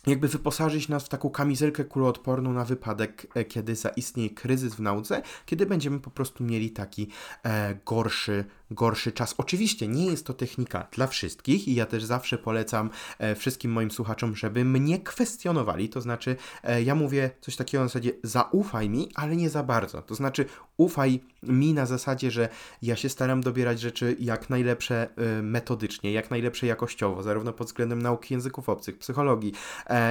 jakby 0.08 0.28
wyposażyć 0.28 0.88
nas 0.88 1.04
w 1.04 1.10
taką 1.10 1.30
kamizelkę 1.30 1.86
kuloodporną 1.86 2.54
na 2.54 2.66
wypadek, 2.66 3.28
e, 3.36 3.46
kiedy 3.46 3.76
zaistnieje 3.76 4.30
kryzys 4.30 4.76
w 4.76 4.80
nauce, 4.80 5.22
kiedy 5.46 5.66
będziemy 5.66 6.00
po 6.00 6.12
prostu 6.12 6.44
mieli 6.44 6.72
taki 6.72 7.08
e, 7.44 7.76
gorszy, 7.86 8.46
gorszy 8.72 9.12
czas. 9.12 9.36
Oczywiście 9.38 9.88
nie 9.88 10.06
jest 10.06 10.26
to 10.26 10.34
technika 10.34 10.88
dla 10.92 11.08
wszystkich 11.08 11.68
i 11.68 11.76
ja 11.76 11.86
też 11.86 12.04
zawsze 12.04 12.38
polecam 12.38 12.90
e, 13.20 13.36
wszystkim 13.36 13.72
moim 13.72 13.92
słuchaczom, 13.92 14.36
żeby 14.36 14.66
mnie 14.66 15.00
kwestionowali, 15.00 15.90
to 15.90 16.02
znaczy 16.02 16.36
e, 16.64 16.84
ja 16.84 16.96
mówię 16.96 17.32
coś 17.42 17.56
takiego 17.56 17.84
na 17.84 17.88
zasadzie 17.88 18.12
zaufaj 18.24 18.90
mi, 18.90 19.10
ale 19.16 19.36
nie 19.36 19.50
za 19.50 19.64
bardzo. 19.64 20.02
To 20.02 20.16
znaczy 20.16 20.46
ufaj 20.78 21.20
mi 21.44 21.74
na 21.74 21.86
zasadzie, 21.86 22.32
że 22.32 22.50
ja 22.82 22.96
się 22.96 23.10
staram 23.10 23.42
dobierać 23.42 23.80
rzeczy 23.80 24.16
jak 24.20 24.50
najlepsze 24.50 25.10
e, 25.18 25.42
metodycznie, 25.42 26.12
jak 26.12 26.32
najlepsze 26.32 26.68
jakościowo, 26.68 27.24
zarówno 27.24 27.54
pod 27.54 27.68
względem 27.68 28.02
nauki 28.02 28.34
języków 28.34 28.70
obcych, 28.70 28.98
psychologii 28.98 29.54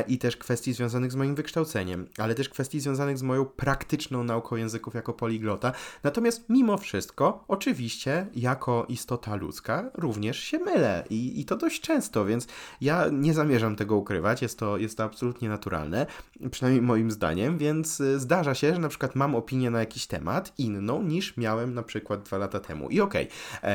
i 0.09 0.19
też 0.19 0.37
kwestii 0.37 0.73
związanych 0.73 1.13
z 1.13 1.17
moim 1.17 1.35
wykształceniem, 1.35 2.07
ale 2.19 2.35
też 2.35 2.49
kwestii 2.49 2.81
związanych 2.81 3.19
z 3.19 3.23
moją 3.23 3.45
praktyczną 3.45 4.25
nauką 4.25 4.57
języków 4.57 4.95
jako 4.95 5.13
poliglota. 5.13 5.73
Natomiast 6.03 6.45
mimo 6.49 6.79
wszystko, 6.79 7.45
oczywiście 7.49 8.27
ja 8.35 8.50
jako 8.51 8.87
istota 8.89 9.37
ludzka 9.37 9.91
również 9.95 10.39
się 10.39 10.59
mylę 10.59 11.05
i, 11.11 11.41
i 11.41 11.45
to 11.45 11.57
dość 11.57 11.81
często, 11.81 12.25
więc 12.25 12.47
ja 12.81 13.07
nie 13.13 13.35
zamierzam 13.35 13.77
tego 13.77 13.97
ukrywać, 13.97 14.43
jest 14.43 14.59
to, 14.59 14.79
jest 14.79 14.97
to 14.97 15.05
absolutnie 15.05 15.49
naturalne, 15.49 16.07
przynajmniej 16.51 16.83
moim 16.83 17.11
zdaniem, 17.11 17.59
więc 17.59 18.01
y, 18.01 18.21
zdarza 18.21 18.55
się, 18.55 18.75
że 18.75 18.81
na 18.81 18.89
przykład 18.89 19.15
mam 19.15 19.35
opinię 19.35 19.71
na 19.71 19.81
jakiś 19.81 20.07
temat 20.07 20.53
inną 20.59 21.03
niż 21.03 21.37
miałem 21.37 21.75
na 21.75 21.83
przykład 21.83 22.23
dwa 22.23 22.39
lata 22.39 22.61
temu. 22.61 22.89
I 22.89 23.01
okej, 23.01 23.29
okay, 23.59 23.71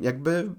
jakby 0.00 0.50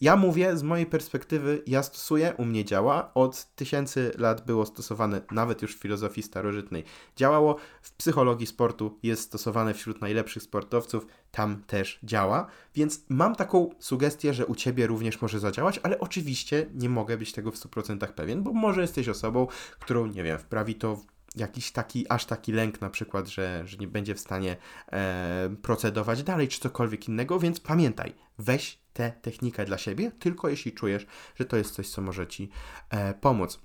ja 0.00 0.16
mówię 0.16 0.56
z 0.56 0.62
mojej 0.62 0.86
perspektywy, 0.86 1.62
ja 1.66 1.82
stosuję, 1.82 2.34
u 2.38 2.44
mnie 2.44 2.64
działa. 2.64 3.14
Od 3.14 3.54
tysięcy 3.54 4.12
lat 4.18 4.46
było 4.46 4.66
stosowane, 4.66 5.20
nawet 5.30 5.62
już 5.62 5.76
w 5.76 5.80
filozofii 5.80 6.22
starożytnej 6.22 6.84
działało. 7.16 7.56
W 7.82 7.92
psychologii 7.92 8.46
sportu 8.46 8.98
jest 9.02 9.22
stosowane 9.22 9.74
wśród 9.74 10.00
najlepszych 10.00 10.42
sportowców, 10.42 11.06
tam 11.30 11.62
też 11.66 11.98
działa. 12.02 12.46
Więc 12.74 13.04
mam 13.08 13.36
taką 13.36 13.70
sugestię, 13.78 14.34
że 14.34 14.46
u 14.46 14.54
ciebie 14.54 14.86
również 14.86 15.20
może 15.20 15.40
zadziałać, 15.40 15.80
ale 15.82 16.00
oczywiście 16.00 16.66
nie 16.74 16.88
mogę 16.88 17.18
być 17.18 17.32
tego 17.32 17.50
w 17.50 17.56
100% 17.56 18.06
pewien, 18.06 18.42
bo 18.42 18.52
może 18.52 18.80
jesteś 18.80 19.08
osobą, 19.08 19.46
którą, 19.78 20.06
nie 20.06 20.22
wiem, 20.22 20.38
wprawi 20.38 20.74
to 20.74 21.00
jakiś 21.36 21.72
taki, 21.72 22.06
aż 22.08 22.26
taki 22.26 22.52
lęk 22.52 22.80
na 22.80 22.90
przykład, 22.90 23.28
że, 23.28 23.62
że 23.66 23.76
nie 23.76 23.86
będzie 23.86 24.14
w 24.14 24.20
stanie 24.20 24.56
e, 24.92 25.56
procedować 25.62 26.22
dalej, 26.22 26.48
czy 26.48 26.60
cokolwiek 26.60 27.08
innego, 27.08 27.38
więc 27.38 27.60
pamiętaj, 27.60 28.14
weź 28.38 28.83
tę 28.94 29.12
technikę 29.22 29.64
dla 29.64 29.78
siebie, 29.78 30.10
tylko 30.10 30.48
jeśli 30.48 30.72
czujesz, 30.72 31.06
że 31.34 31.44
to 31.44 31.56
jest 31.56 31.74
coś, 31.74 31.88
co 31.88 32.02
może 32.02 32.26
Ci 32.26 32.50
e, 32.90 33.14
pomóc 33.14 33.60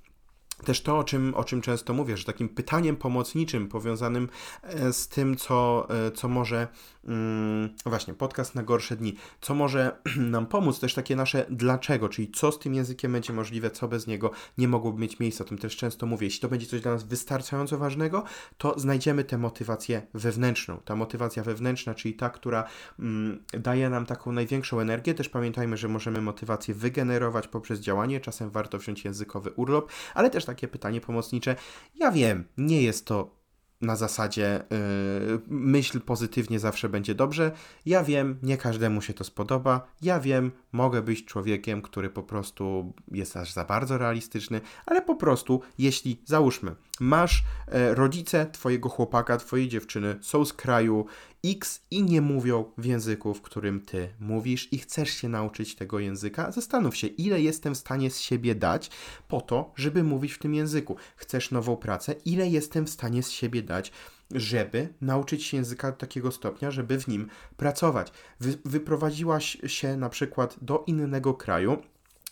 też 0.66 0.82
to, 0.82 0.98
o 0.98 1.04
czym, 1.04 1.34
o 1.36 1.44
czym 1.44 1.62
często 1.62 1.94
mówię, 1.94 2.18
że 2.18 2.24
takim 2.24 2.50
pytaniem 2.50 2.96
pomocniczym 2.96 3.68
powiązanym 3.68 4.30
e, 4.64 4.94
z 4.94 5.08
tym, 5.08 5.38
co, 5.38 5.88
e, 5.90 6.12
co 6.12 6.30
może, 6.30 6.68
mm, 7.06 7.70
właśnie, 7.86 8.14
podcast 8.14 8.56
na 8.56 8.64
gorsze 8.64 8.96
dni, 8.96 9.16
co 9.42 9.56
może 9.56 9.98
nam 10.18 10.46
pomóc, 10.46 10.80
też 10.80 10.94
takie 10.94 11.16
nasze 11.16 11.46
dlaczego, 11.50 12.10
czyli 12.10 12.32
co 12.32 12.52
z 12.52 12.60
tym 12.60 12.74
językiem 12.74 13.12
będzie 13.12 13.34
możliwe, 13.34 13.72
co 13.72 13.88
bez 13.88 14.08
niego 14.08 14.32
nie 14.58 14.68
mogłoby 14.68 15.02
mieć 15.02 15.20
miejsca. 15.20 15.44
O 15.44 15.48
tym 15.48 15.58
też 15.58 15.78
często 15.78 16.06
mówię. 16.06 16.28
Jeśli 16.28 16.42
to 16.42 16.50
będzie 16.50 16.66
coś 16.66 16.82
dla 16.82 16.92
nas 16.92 17.04
wystarczająco 17.04 17.78
ważnego, 17.78 18.24
to 18.58 18.80
znajdziemy 18.80 19.24
tę 19.24 19.38
motywację 19.38 20.02
wewnętrzną. 20.14 20.78
Ta 20.86 20.96
motywacja 20.96 21.44
wewnętrzna, 21.44 21.96
czyli 21.96 22.14
ta, 22.14 22.30
która 22.30 22.64
mm, 23.00 23.44
daje 23.54 23.90
nam 23.90 24.06
taką 24.06 24.32
największą 24.32 24.80
energię. 24.80 25.14
Też 25.14 25.30
pamiętajmy, 25.30 25.78
że 25.78 25.88
możemy 25.88 26.22
motywację 26.22 26.74
wygenerować 26.74 27.48
poprzez 27.48 27.80
działanie. 27.80 28.20
Czasem 28.20 28.50
warto 28.50 28.78
wziąć 28.78 29.06
językowy 29.06 29.52
urlop, 29.52 29.92
ale 30.14 30.30
też 30.30 30.46
takie 30.50 30.68
pytanie 30.68 31.02
pomocnicze. 31.02 31.56
Ja 31.96 32.12
wiem, 32.12 32.44
nie 32.58 32.82
jest 32.82 33.06
to 33.06 33.40
na 33.82 33.96
zasadzie 33.96 34.64
yy, 34.70 35.42
myśl 35.48 36.02
pozytywnie 36.02 36.60
zawsze 36.60 36.90
będzie 36.90 37.16
dobrze. 37.16 37.52
Ja 37.86 38.04
wiem, 38.04 38.40
nie 38.44 38.58
każdemu 38.58 39.02
się 39.02 39.14
to 39.14 39.24
spodoba. 39.24 39.88
Ja 40.02 40.20
wiem, 40.20 40.52
mogę 40.72 41.02
być 41.02 41.26
człowiekiem, 41.26 41.82
który 41.82 42.10
po 42.10 42.24
prostu 42.24 42.94
jest 43.12 43.38
aż 43.38 43.54
za 43.54 43.66
bardzo 43.66 43.98
realistyczny, 43.98 44.62
ale 44.86 45.02
po 45.02 45.16
prostu, 45.16 45.62
jeśli 45.78 46.22
załóżmy, 46.26 46.76
masz 47.00 47.44
e, 47.68 47.96
rodzice 47.96 48.46
twojego 48.46 48.90
chłopaka, 48.90 49.38
twojej 49.38 49.68
dziewczyny 49.68 50.20
są 50.22 50.46
z 50.46 50.54
kraju 50.54 51.06
X 51.46 51.82
i 51.92 52.04
nie 52.04 52.22
mówią 52.22 52.66
w 52.78 52.86
języku, 52.86 53.34
w 53.34 53.42
którym 53.42 53.82
ty 53.82 54.10
mówisz 54.20 54.74
i 54.74 54.78
chcesz 54.78 55.10
się 55.10 55.30
nauczyć 55.30 55.76
tego 55.76 56.00
języka, 56.00 56.52
zastanów 56.52 56.98
się, 56.98 57.08
ile 57.08 57.42
jestem 57.42 57.76
w 57.76 57.78
stanie 57.78 58.12
z 58.12 58.20
siebie 58.20 58.56
dać 58.56 58.92
po 59.28 59.42
to, 59.42 59.74
żeby 59.76 60.04
mówić 60.04 60.34
w 60.34 60.40
tym 60.40 60.54
języku. 60.54 60.96
Chcesz 61.16 61.52
nową 61.52 61.78
pracę, 61.78 62.16
ile 62.26 62.48
jestem 62.50 62.86
w 62.86 62.90
stanie 62.90 63.24
z 63.24 63.30
siebie 63.30 63.62
dać, 63.62 63.92
żeby 64.32 64.94
nauczyć 65.02 65.44
się 65.44 65.58
języka 65.58 65.92
do 65.92 65.98
takiego 65.98 66.32
stopnia, 66.32 66.72
żeby 66.72 67.00
w 67.00 67.08
nim 67.08 67.28
pracować. 67.58 68.12
Wy, 68.40 68.58
wyprowadziłaś 68.66 69.58
się 69.68 69.98
na 69.98 70.10
przykład 70.10 70.56
do 70.62 70.84
innego 70.88 71.34
kraju, 71.34 71.78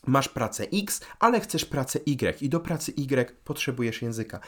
masz 0.07 0.29
pracę 0.29 0.67
X, 0.73 1.01
ale 1.19 1.39
chcesz 1.39 1.65
pracę 1.65 1.99
Y 2.05 2.41
i 2.41 2.49
do 2.49 2.59
pracy 2.59 2.93
Y 2.97 3.43
potrzebujesz 3.43 4.01
języka. 4.01 4.39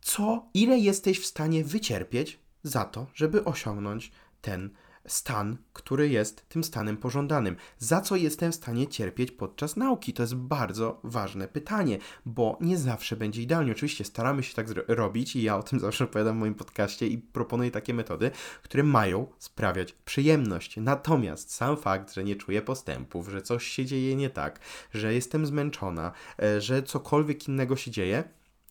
Co, 0.00 0.48
ile 0.54 0.78
jesteś 0.78 1.20
w 1.20 1.26
stanie 1.26 1.64
wycierpieć 1.64 2.38
za 2.62 2.84
to, 2.84 3.06
żeby 3.14 3.44
osiągnąć 3.44 4.12
ten 4.40 4.70
stan, 5.08 5.56
który 5.72 6.08
jest 6.08 6.48
tym 6.48 6.64
stanem 6.64 6.96
pożądanym. 6.96 7.56
Za 7.78 8.00
co 8.00 8.16
jestem 8.16 8.52
w 8.52 8.54
stanie 8.54 8.86
cierpieć 8.86 9.30
podczas 9.30 9.76
nauki? 9.76 10.12
To 10.12 10.22
jest 10.22 10.34
bardzo 10.34 11.00
ważne 11.04 11.48
pytanie, 11.48 11.98
bo 12.26 12.58
nie 12.60 12.78
zawsze 12.78 13.16
będzie 13.16 13.42
idealnie. 13.42 13.72
Oczywiście 13.72 14.04
staramy 14.04 14.42
się 14.42 14.54
tak 14.54 14.66
robić 14.88 15.36
i 15.36 15.42
ja 15.42 15.56
o 15.56 15.62
tym 15.62 15.80
zawsze 15.88 16.04
opowiadam 16.04 16.36
w 16.36 16.40
moim 16.40 16.54
podcaście 16.54 17.06
i 17.06 17.18
proponuję 17.18 17.70
takie 17.70 17.94
metody, 17.94 18.30
które 18.62 18.82
mają 18.82 19.26
sprawiać 19.38 19.92
przyjemność. 19.92 20.76
Natomiast 20.76 21.54
sam 21.54 21.76
fakt, 21.76 22.14
że 22.14 22.24
nie 22.24 22.36
czuję 22.36 22.62
postępów, 22.62 23.28
że 23.28 23.42
coś 23.42 23.66
się 23.66 23.84
dzieje 23.84 24.16
nie 24.16 24.30
tak, 24.30 24.60
że 24.94 25.14
jestem 25.14 25.46
zmęczona, 25.46 26.12
e, 26.42 26.60
że 26.60 26.82
cokolwiek 26.82 27.48
innego 27.48 27.76
się 27.76 27.90
dzieje, 27.90 28.24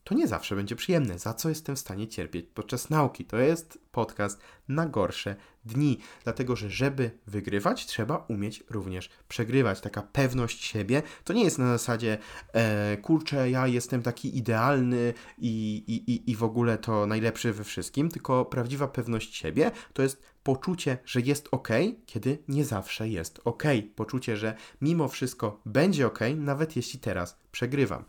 to 0.07 0.15
nie 0.15 0.27
zawsze 0.27 0.55
będzie 0.55 0.75
przyjemne, 0.75 1.19
za 1.19 1.33
co 1.33 1.49
jestem 1.49 1.75
w 1.75 1.79
stanie 1.79 2.07
cierpieć 2.07 2.45
podczas 2.53 2.89
nauki. 2.89 3.25
To 3.25 3.37
jest 3.37 3.79
podcast 3.91 4.39
na 4.67 4.85
gorsze 4.85 5.35
dni, 5.65 5.99
dlatego 6.23 6.55
że 6.55 6.69
żeby 6.69 7.11
wygrywać, 7.27 7.85
trzeba 7.85 8.17
umieć 8.17 8.63
również 8.69 9.09
przegrywać. 9.27 9.81
Taka 9.81 10.01
pewność 10.01 10.63
siebie 10.63 11.03
to 11.23 11.33
nie 11.33 11.43
jest 11.43 11.59
na 11.59 11.77
zasadzie, 11.77 12.17
e, 12.53 12.97
kurczę, 12.97 13.49
ja 13.49 13.67
jestem 13.67 14.01
taki 14.01 14.37
idealny 14.37 15.13
i, 15.37 15.83
i, 15.87 16.31
i 16.31 16.35
w 16.35 16.43
ogóle 16.43 16.77
to 16.77 17.05
najlepszy 17.05 17.53
we 17.53 17.63
wszystkim, 17.63 18.09
tylko 18.09 18.45
prawdziwa 18.45 18.87
pewność 18.87 19.35
siebie 19.35 19.71
to 19.93 20.01
jest 20.01 20.23
poczucie, 20.43 20.97
że 21.05 21.21
jest 21.21 21.47
ok, 21.51 21.69
kiedy 22.05 22.37
nie 22.47 22.65
zawsze 22.65 23.09
jest 23.09 23.39
ok. 23.43 23.63
Poczucie, 23.95 24.37
że 24.37 24.55
mimo 24.81 25.07
wszystko 25.07 25.61
będzie 25.65 26.07
ok, 26.07 26.19
nawet 26.35 26.75
jeśli 26.75 26.99
teraz 26.99 27.37
przegrywam. 27.51 28.03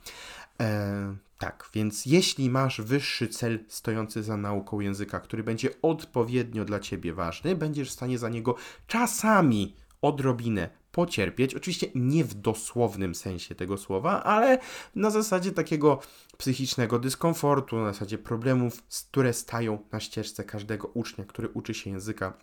E, 0.60 1.27
tak, 1.38 1.70
więc 1.74 2.06
jeśli 2.06 2.50
masz 2.50 2.80
wyższy 2.80 3.28
cel 3.28 3.64
stojący 3.68 4.22
za 4.22 4.36
nauką 4.36 4.80
języka, 4.80 5.20
który 5.20 5.42
będzie 5.42 5.70
odpowiednio 5.82 6.64
dla 6.64 6.80
ciebie 6.80 7.12
ważny, 7.12 7.56
będziesz 7.56 7.88
w 7.88 7.92
stanie 7.92 8.18
za 8.18 8.28
niego 8.28 8.54
czasami 8.86 9.76
odrobinę 10.02 10.68
pocierpieć. 10.92 11.54
Oczywiście 11.54 11.86
nie 11.94 12.24
w 12.24 12.34
dosłownym 12.34 13.14
sensie 13.14 13.54
tego 13.54 13.76
słowa, 13.76 14.24
ale 14.24 14.58
na 14.94 15.10
zasadzie 15.10 15.52
takiego 15.52 16.00
psychicznego 16.38 16.98
dyskomfortu, 16.98 17.76
na 17.76 17.92
zasadzie 17.92 18.18
problemów, 18.18 18.82
które 18.82 19.32
stają 19.32 19.78
na 19.92 20.00
ścieżce 20.00 20.44
każdego 20.44 20.88
ucznia, 20.94 21.24
który 21.24 21.48
uczy 21.48 21.74
się 21.74 21.90
języka 21.90 22.38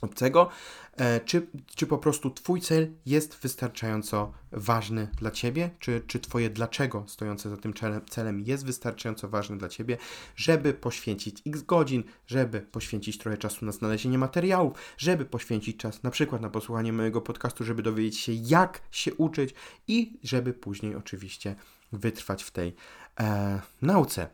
obcego, 0.00 0.48
e, 0.96 1.20
czy, 1.20 1.46
czy 1.74 1.86
po 1.86 1.98
prostu 1.98 2.30
Twój 2.30 2.60
cel 2.60 2.92
jest 3.06 3.36
wystarczająco 3.36 4.32
ważny 4.52 5.08
dla 5.18 5.30
Ciebie, 5.30 5.70
czy, 5.78 6.02
czy 6.06 6.20
Twoje 6.20 6.50
dlaczego 6.50 7.04
stojące 7.06 7.50
za 7.50 7.56
tym 7.56 7.72
celem 8.10 8.40
jest 8.40 8.66
wystarczająco 8.66 9.28
ważne 9.28 9.58
dla 9.58 9.68
Ciebie, 9.68 9.98
żeby 10.36 10.74
poświęcić 10.74 11.42
x 11.46 11.62
godzin, 11.62 12.04
żeby 12.26 12.60
poświęcić 12.60 13.18
trochę 13.18 13.38
czasu 13.38 13.64
na 13.64 13.72
znalezienie 13.72 14.18
materiałów, 14.18 14.72
żeby 14.98 15.24
poświęcić 15.24 15.76
czas 15.76 16.02
na 16.02 16.10
przykład 16.10 16.42
na 16.42 16.50
posłuchanie 16.50 16.92
mojego 16.92 17.20
podcastu, 17.20 17.64
żeby 17.64 17.82
dowiedzieć 17.82 18.18
się, 18.18 18.32
jak 18.32 18.82
się 18.90 19.14
uczyć 19.14 19.54
i 19.88 20.18
żeby 20.22 20.52
później 20.52 20.94
oczywiście 20.94 21.56
wytrwać 21.92 22.42
w 22.42 22.50
tej 22.50 22.74
e, 23.20 23.60
nauce. 23.82 24.28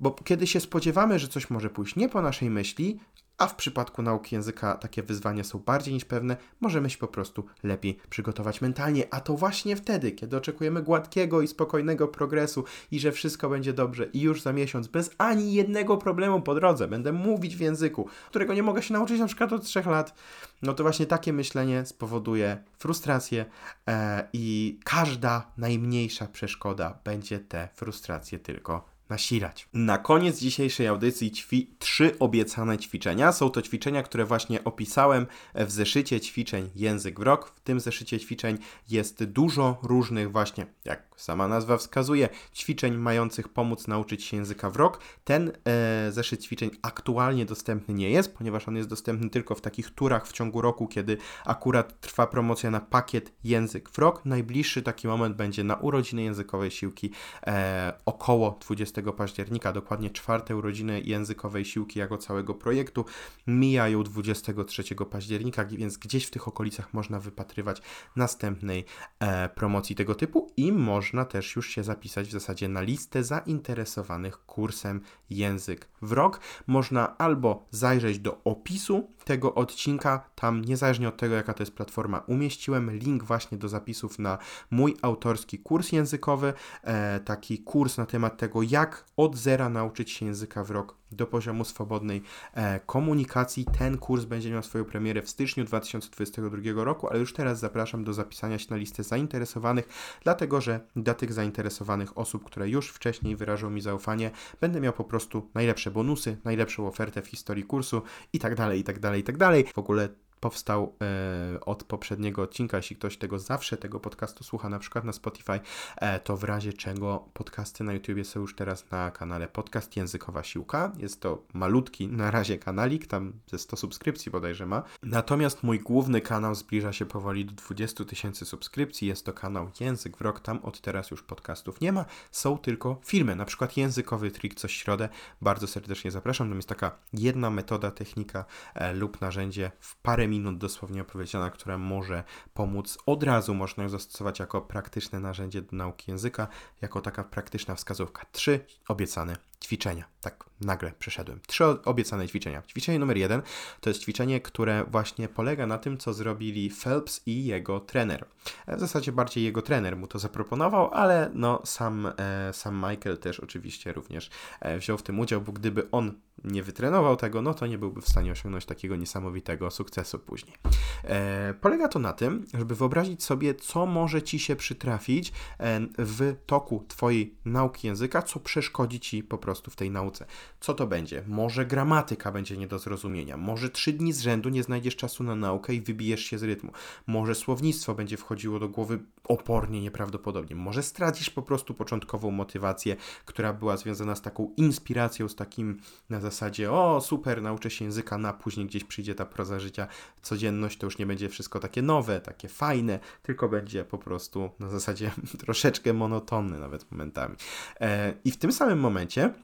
Bo 0.00 0.10
kiedy 0.10 0.46
się 0.46 0.60
spodziewamy, 0.60 1.18
że 1.18 1.28
coś 1.28 1.50
może 1.50 1.70
pójść 1.70 1.96
nie 1.96 2.08
po 2.08 2.22
naszej 2.22 2.50
myśli, 2.50 3.00
a 3.38 3.46
w 3.46 3.54
przypadku 3.54 4.02
nauki 4.02 4.34
języka 4.34 4.74
takie 4.74 5.02
wyzwania 5.02 5.44
są 5.44 5.58
bardziej 5.58 5.94
niż 5.94 6.04
pewne, 6.04 6.36
możemy 6.60 6.90
się 6.90 6.98
po 6.98 7.08
prostu 7.08 7.44
lepiej 7.62 7.98
przygotować 8.10 8.60
mentalnie, 8.60 9.04
a 9.10 9.20
to 9.20 9.34
właśnie 9.34 9.76
wtedy, 9.76 10.12
kiedy 10.12 10.36
oczekujemy 10.36 10.82
gładkiego 10.82 11.42
i 11.42 11.48
spokojnego 11.48 12.08
progresu 12.08 12.64
i 12.90 13.00
że 13.00 13.12
wszystko 13.12 13.48
będzie 13.48 13.72
dobrze 13.72 14.04
i 14.04 14.20
już 14.20 14.42
za 14.42 14.52
miesiąc 14.52 14.88
bez 14.88 15.10
ani 15.18 15.52
jednego 15.52 15.96
problemu 15.96 16.42
po 16.42 16.54
drodze 16.54 16.88
będę 16.88 17.12
mówić 17.12 17.56
w 17.56 17.60
języku, 17.60 18.08
którego 18.28 18.54
nie 18.54 18.62
mogę 18.62 18.82
się 18.82 18.94
nauczyć 18.94 19.20
na 19.20 19.26
przykład 19.26 19.52
od 19.52 19.64
trzech 19.64 19.86
lat, 19.86 20.14
no 20.62 20.74
to 20.74 20.82
właśnie 20.82 21.06
takie 21.06 21.32
myślenie 21.32 21.86
spowoduje 21.86 22.58
frustrację 22.78 23.44
e, 23.88 24.28
i 24.32 24.78
każda 24.84 25.52
najmniejsza 25.58 26.26
przeszkoda 26.26 26.98
będzie 27.04 27.40
te 27.40 27.68
frustracje 27.74 28.38
tylko 28.38 28.97
nasilać. 29.08 29.68
Na 29.72 29.98
koniec 29.98 30.38
dzisiejszej 30.38 30.86
audycji 30.86 31.30
ćwi 31.30 31.70
trzy 31.78 32.18
obiecane 32.18 32.78
ćwiczenia. 32.78 33.32
Są 33.32 33.50
to 33.50 33.62
ćwiczenia, 33.62 34.02
które 34.02 34.24
właśnie 34.24 34.64
opisałem 34.64 35.26
w 35.54 35.70
zeszycie 35.70 36.20
ćwiczeń 36.20 36.70
Język 36.74 37.20
w 37.20 37.22
rok. 37.22 37.52
W 37.56 37.60
tym 37.60 37.80
zeszycie 37.80 38.20
ćwiczeń 38.20 38.58
jest 38.90 39.24
dużo 39.24 39.78
różnych 39.82 40.32
właśnie, 40.32 40.66
jak 40.84 41.08
sama 41.16 41.48
nazwa 41.48 41.76
wskazuje, 41.76 42.28
ćwiczeń 42.54 42.94
mających 42.94 43.48
pomóc 43.48 43.88
nauczyć 43.88 44.24
się 44.24 44.36
języka 44.36 44.70
w 44.70 44.76
rok. 44.76 45.00
Ten 45.24 45.52
e, 45.64 46.12
zeszyt 46.12 46.42
ćwiczeń 46.42 46.70
aktualnie 46.82 47.46
dostępny 47.46 47.94
nie 47.94 48.10
jest, 48.10 48.34
ponieważ 48.34 48.68
on 48.68 48.76
jest 48.76 48.88
dostępny 48.88 49.30
tylko 49.30 49.54
w 49.54 49.60
takich 49.60 49.90
turach 49.90 50.26
w 50.26 50.32
ciągu 50.32 50.60
roku, 50.60 50.88
kiedy 50.88 51.16
akurat 51.44 52.00
trwa 52.00 52.26
promocja 52.26 52.70
na 52.70 52.80
pakiet 52.80 53.32
Język 53.44 53.90
w 53.90 53.98
rok. 53.98 54.24
Najbliższy 54.24 54.82
taki 54.82 55.08
moment 55.08 55.36
będzie 55.36 55.64
na 55.64 55.76
urodziny 55.76 56.22
językowej 56.22 56.70
siłki 56.70 57.10
e, 57.46 57.92
około 58.06 58.58
20 58.66 58.97
października, 59.02 59.72
dokładnie 59.72 60.10
czwarte 60.10 60.56
urodziny 60.56 61.00
językowej 61.00 61.64
siłki 61.64 61.98
jako 61.98 62.18
całego 62.18 62.54
projektu 62.54 63.04
mijają 63.46 64.02
23 64.02 64.82
października, 65.10 65.64
więc 65.64 65.96
gdzieś 65.96 66.26
w 66.26 66.30
tych 66.30 66.48
okolicach 66.48 66.94
można 66.94 67.20
wypatrywać 67.20 67.82
następnej 68.16 68.84
e, 69.20 69.48
promocji 69.48 69.96
tego 69.96 70.14
typu 70.14 70.52
i 70.56 70.72
można 70.72 71.24
też 71.24 71.56
już 71.56 71.70
się 71.70 71.84
zapisać 71.84 72.28
w 72.28 72.32
zasadzie 72.32 72.68
na 72.68 72.80
listę 72.80 73.24
zainteresowanych 73.24 74.46
kursem 74.46 75.00
język 75.30 75.88
w 76.02 76.12
rok. 76.12 76.40
Można 76.66 77.18
albo 77.18 77.66
zajrzeć 77.70 78.18
do 78.18 78.40
opisu 78.44 79.10
tego 79.24 79.54
odcinka, 79.54 80.30
tam 80.34 80.64
niezależnie 80.64 81.08
od 81.08 81.16
tego 81.16 81.34
jaka 81.34 81.54
to 81.54 81.62
jest 81.62 81.74
platforma, 81.74 82.18
umieściłem 82.18 82.90
link 82.90 83.24
właśnie 83.24 83.58
do 83.58 83.68
zapisów 83.68 84.18
na 84.18 84.38
mój 84.70 84.96
autorski 85.02 85.58
kurs 85.58 85.92
językowy, 85.92 86.52
e, 86.82 87.20
taki 87.20 87.58
kurs 87.58 87.96
na 87.96 88.06
temat 88.06 88.36
tego 88.36 88.62
jak 88.62 88.87
jak 88.88 89.04
od 89.16 89.36
zera 89.36 89.68
nauczyć 89.68 90.10
się 90.10 90.26
języka 90.26 90.64
w 90.64 90.70
rok 90.70 90.96
do 91.12 91.26
poziomu 91.26 91.64
swobodnej 91.64 92.22
e, 92.54 92.80
komunikacji. 92.80 93.66
Ten 93.78 93.98
kurs 93.98 94.24
będzie 94.24 94.50
miał 94.50 94.62
swoją 94.62 94.84
premierę 94.84 95.22
w 95.22 95.28
styczniu 95.28 95.64
2022 95.64 96.84
roku, 96.84 97.08
ale 97.08 97.18
już 97.18 97.32
teraz 97.32 97.58
zapraszam 97.58 98.04
do 98.04 98.12
zapisania 98.12 98.58
się 98.58 98.66
na 98.70 98.76
listę 98.76 99.02
zainteresowanych, 99.02 99.88
dlatego 100.22 100.60
że 100.60 100.80
dla 100.96 101.14
tych 101.14 101.32
zainteresowanych 101.32 102.18
osób, 102.18 102.44
które 102.44 102.68
już 102.68 102.90
wcześniej 102.90 103.36
wyrażą 103.36 103.70
mi 103.70 103.80
zaufanie, 103.80 104.30
będę 104.60 104.80
miał 104.80 104.92
po 104.92 105.04
prostu 105.04 105.50
najlepsze 105.54 105.90
bonusy, 105.90 106.36
najlepszą 106.44 106.86
ofertę 106.86 107.22
w 107.22 107.26
historii 107.26 107.64
kursu 107.64 108.02
i 108.32 108.38
tak 108.38 108.54
dalej, 108.54 108.80
i 108.80 108.84
tak 108.84 108.98
dalej, 108.98 109.20
i 109.20 109.24
tak 109.24 109.36
dalej. 109.36 109.66
W 109.74 109.78
ogóle 109.78 110.08
powstał 110.40 110.94
e, 111.02 111.60
od 111.60 111.84
poprzedniego 111.84 112.42
odcinka. 112.42 112.76
Jeśli 112.76 112.96
ktoś 112.96 113.16
tego 113.16 113.38
zawsze 113.38 113.76
tego 113.76 114.00
podcastu 114.00 114.44
słucha, 114.44 114.68
na 114.68 114.78
przykład 114.78 115.04
na 115.04 115.12
Spotify, 115.12 115.60
e, 115.96 116.20
to 116.20 116.36
w 116.36 116.44
razie 116.44 116.72
czego 116.72 117.28
podcasty 117.34 117.84
na 117.84 117.92
YouTube 117.92 118.26
są 118.26 118.40
już 118.40 118.54
teraz 118.54 118.90
na 118.90 119.10
kanale 119.10 119.48
Podcast 119.48 119.96
Językowa 119.96 120.42
Siłka. 120.42 120.92
Jest 120.98 121.20
to 121.20 121.42
malutki 121.54 122.08
na 122.08 122.30
razie 122.30 122.58
kanalik, 122.58 123.06
tam 123.06 123.32
ze 123.46 123.58
100 123.58 123.76
subskrypcji 123.76 124.32
bodajże 124.32 124.66
ma. 124.66 124.82
Natomiast 125.02 125.62
mój 125.62 125.78
główny 125.80 126.20
kanał 126.20 126.54
zbliża 126.54 126.92
się 126.92 127.06
powoli 127.06 127.44
do 127.44 127.52
20 127.52 128.04
tysięcy 128.04 128.44
subskrypcji. 128.44 129.08
Jest 129.08 129.26
to 129.26 129.32
kanał 129.32 129.70
Język 129.80 130.16
w 130.16 130.20
Rok. 130.20 130.40
Tam 130.40 130.58
od 130.62 130.80
teraz 130.80 131.10
już 131.10 131.22
podcastów 131.22 131.80
nie 131.80 131.92
ma, 131.92 132.04
są 132.30 132.58
tylko 132.58 133.00
filmy. 133.04 133.36
Na 133.36 133.44
przykład 133.44 133.76
językowy 133.76 134.30
trik 134.30 134.54
co 134.54 134.68
środę. 134.68 135.08
Bardzo 135.40 135.66
serdecznie 135.66 136.10
zapraszam. 136.10 136.48
Tam 136.48 136.58
jest 136.58 136.68
taka 136.68 136.98
jedna 137.12 137.50
metoda, 137.50 137.90
technika 137.90 138.44
e, 138.74 138.94
lub 138.94 139.20
narzędzie 139.20 139.70
w 139.80 139.96
parę 139.96 140.27
minut 140.28 140.58
dosłownie 140.58 141.02
opowiedziana, 141.02 141.50
która 141.50 141.78
może 141.78 142.24
pomóc. 142.54 142.98
Od 143.06 143.22
razu 143.22 143.54
można 143.54 143.82
ją 143.82 143.88
zastosować 143.88 144.38
jako 144.38 144.60
praktyczne 144.60 145.20
narzędzie 145.20 145.62
do 145.62 145.76
nauki 145.76 146.10
języka, 146.10 146.48
jako 146.82 147.00
taka 147.00 147.24
praktyczna 147.24 147.74
wskazówka. 147.74 148.26
Trzy 148.32 148.60
obiecane 148.88 149.36
ćwiczenia. 149.64 150.04
Tak 150.20 150.44
nagle 150.60 150.92
przeszedłem. 150.98 151.40
Trzy 151.46 151.64
obiecane 151.64 152.28
ćwiczenia. 152.28 152.62
Ćwiczenie 152.62 152.98
numer 152.98 153.16
jeden 153.16 153.42
to 153.80 153.90
jest 153.90 154.02
ćwiczenie, 154.02 154.40
które 154.40 154.84
właśnie 154.84 155.28
polega 155.28 155.66
na 155.66 155.78
tym, 155.78 155.98
co 155.98 156.14
zrobili 156.14 156.70
Phelps 156.70 157.22
i 157.26 157.44
jego 157.44 157.80
trener. 157.80 158.24
E, 158.66 158.76
w 158.76 158.80
zasadzie 158.80 159.12
bardziej 159.12 159.44
jego 159.44 159.62
trener 159.62 159.96
mu 159.96 160.06
to 160.06 160.18
zaproponował, 160.18 160.90
ale 160.92 161.30
no 161.34 161.62
sam, 161.64 162.12
e, 162.18 162.52
sam 162.52 162.76
Michael 162.90 163.18
też 163.18 163.40
oczywiście 163.40 163.92
również 163.92 164.30
e, 164.60 164.78
wziął 164.78 164.98
w 164.98 165.02
tym 165.02 165.18
udział, 165.18 165.40
bo 165.40 165.52
gdyby 165.52 165.90
on 165.90 166.20
nie 166.44 166.62
wytrenował 166.62 167.16
tego, 167.16 167.42
no 167.42 167.54
to 167.54 167.66
nie 167.66 167.78
byłby 167.78 168.00
w 168.00 168.08
stanie 168.08 168.32
osiągnąć 168.32 168.64
takiego 168.64 168.96
niesamowitego 168.96 169.70
sukcesu 169.70 170.18
później. 170.18 170.56
E, 171.04 171.54
polega 171.60 171.88
to 171.88 171.98
na 171.98 172.12
tym, 172.12 172.44
żeby 172.54 172.74
wyobrazić 172.74 173.24
sobie, 173.24 173.54
co 173.54 173.86
może 173.86 174.22
Ci 174.22 174.38
się 174.38 174.56
przytrafić 174.56 175.32
e, 175.58 175.80
w 175.98 176.36
toku 176.46 176.84
Twojej 176.88 177.34
nauki 177.44 177.86
języka, 177.86 178.22
co 178.22 178.40
przeszkodzi 178.40 179.00
Ci 179.00 179.22
po 179.22 179.38
prostu 179.38 179.70
w 179.70 179.76
tej 179.76 179.90
nauce. 179.90 180.26
Co 180.60 180.74
to 180.74 180.86
będzie? 180.86 181.22
Może 181.26 181.66
gramatyka 181.66 182.32
będzie 182.32 182.56
nie 182.56 182.66
do 182.66 182.78
zrozumienia, 182.78 183.36
może 183.36 183.70
trzy 183.70 183.92
dni 183.92 184.12
z 184.12 184.20
rzędu 184.20 184.48
nie 184.48 184.62
znajdziesz 184.62 184.96
czasu 184.96 185.24
na 185.24 185.34
naukę 185.34 185.74
i 185.74 185.80
wybijesz 185.80 186.24
się 186.24 186.38
z 186.38 186.42
rytmu, 186.42 186.72
może 187.06 187.34
słownictwo 187.34 187.94
będzie 187.94 188.16
wchodziło 188.16 188.58
do 188.58 188.68
głowy 188.68 188.98
opornie, 189.24 189.80
nieprawdopodobnie, 189.80 190.56
może 190.56 190.82
stracisz 190.82 191.30
po 191.30 191.42
prostu 191.42 191.74
początkową 191.74 192.30
motywację, 192.30 192.96
która 193.24 193.52
była 193.52 193.76
związana 193.76 194.14
z 194.14 194.22
taką 194.22 194.52
inspiracją, 194.56 195.28
z 195.28 195.34
takim 195.34 195.80
na 196.10 196.20
zasadzie, 196.30 196.72
o 196.72 197.00
super, 197.00 197.42
nauczę 197.42 197.70
się 197.70 197.84
języka, 197.84 198.18
na 198.18 198.32
później 198.32 198.66
gdzieś 198.66 198.84
przyjdzie 198.84 199.14
ta 199.14 199.26
proza 199.26 199.60
życia, 199.60 199.88
codzienność 200.22 200.78
to 200.78 200.86
już 200.86 200.98
nie 200.98 201.06
będzie 201.06 201.28
wszystko 201.28 201.60
takie 201.60 201.82
nowe, 201.82 202.20
takie 202.20 202.48
fajne, 202.48 202.98
tylko 203.22 203.48
będzie 203.48 203.84
po 203.84 203.98
prostu 203.98 204.50
na 204.58 204.68
zasadzie 204.68 205.10
troszeczkę 205.44 205.92
monotonne 205.92 206.58
nawet 206.58 206.90
momentami. 206.90 207.36
E, 207.80 208.14
I 208.24 208.30
w 208.30 208.36
tym 208.36 208.52
samym 208.52 208.80
momencie 208.80 209.34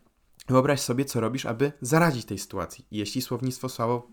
Wyobraź 0.49 0.81
sobie, 0.81 1.05
co 1.05 1.20
robisz, 1.20 1.47
aby 1.47 1.73
zaradzić 1.81 2.25
tej 2.25 2.38
sytuacji. 2.38 2.87
Jeśli 2.90 3.23
słownictwo 3.23 3.68
słabo 3.68 4.09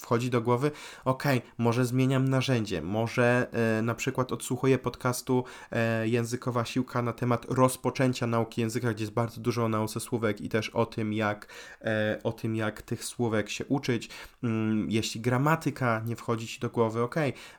wchodzi 0.00 0.30
do 0.30 0.40
głowy, 0.40 0.70
ok, 1.04 1.24
może 1.58 1.84
zmieniam 1.86 2.28
narzędzie, 2.28 2.82
może 2.82 3.46
e, 3.78 3.82
na 3.82 3.94
przykład 3.94 4.32
odsłuchuję 4.32 4.78
podcastu 4.78 5.44
e, 5.70 6.08
Językowa 6.08 6.64
Siłka 6.64 7.02
na 7.02 7.12
temat 7.12 7.46
rozpoczęcia 7.48 8.26
nauki 8.26 8.60
języka, 8.60 8.92
gdzie 8.92 9.04
jest 9.04 9.14
bardzo 9.14 9.40
dużo 9.40 9.64
o 9.64 9.68
nauce 9.68 10.00
słówek 10.00 10.40
i 10.40 10.48
też 10.48 10.70
o 10.70 10.86
tym, 10.86 11.12
jak, 11.12 11.48
e, 11.80 12.18
o 12.24 12.32
tym, 12.32 12.56
jak 12.56 12.82
tych 12.82 13.04
słówek 13.04 13.50
się 13.50 13.64
uczyć. 13.64 14.08
Mm, 14.42 14.90
jeśli 14.90 15.20
gramatyka 15.20 16.02
nie 16.06 16.16
wchodzi 16.16 16.46
Ci 16.46 16.60
do 16.60 16.70
głowy, 16.70 17.02
ok, 17.02 17.14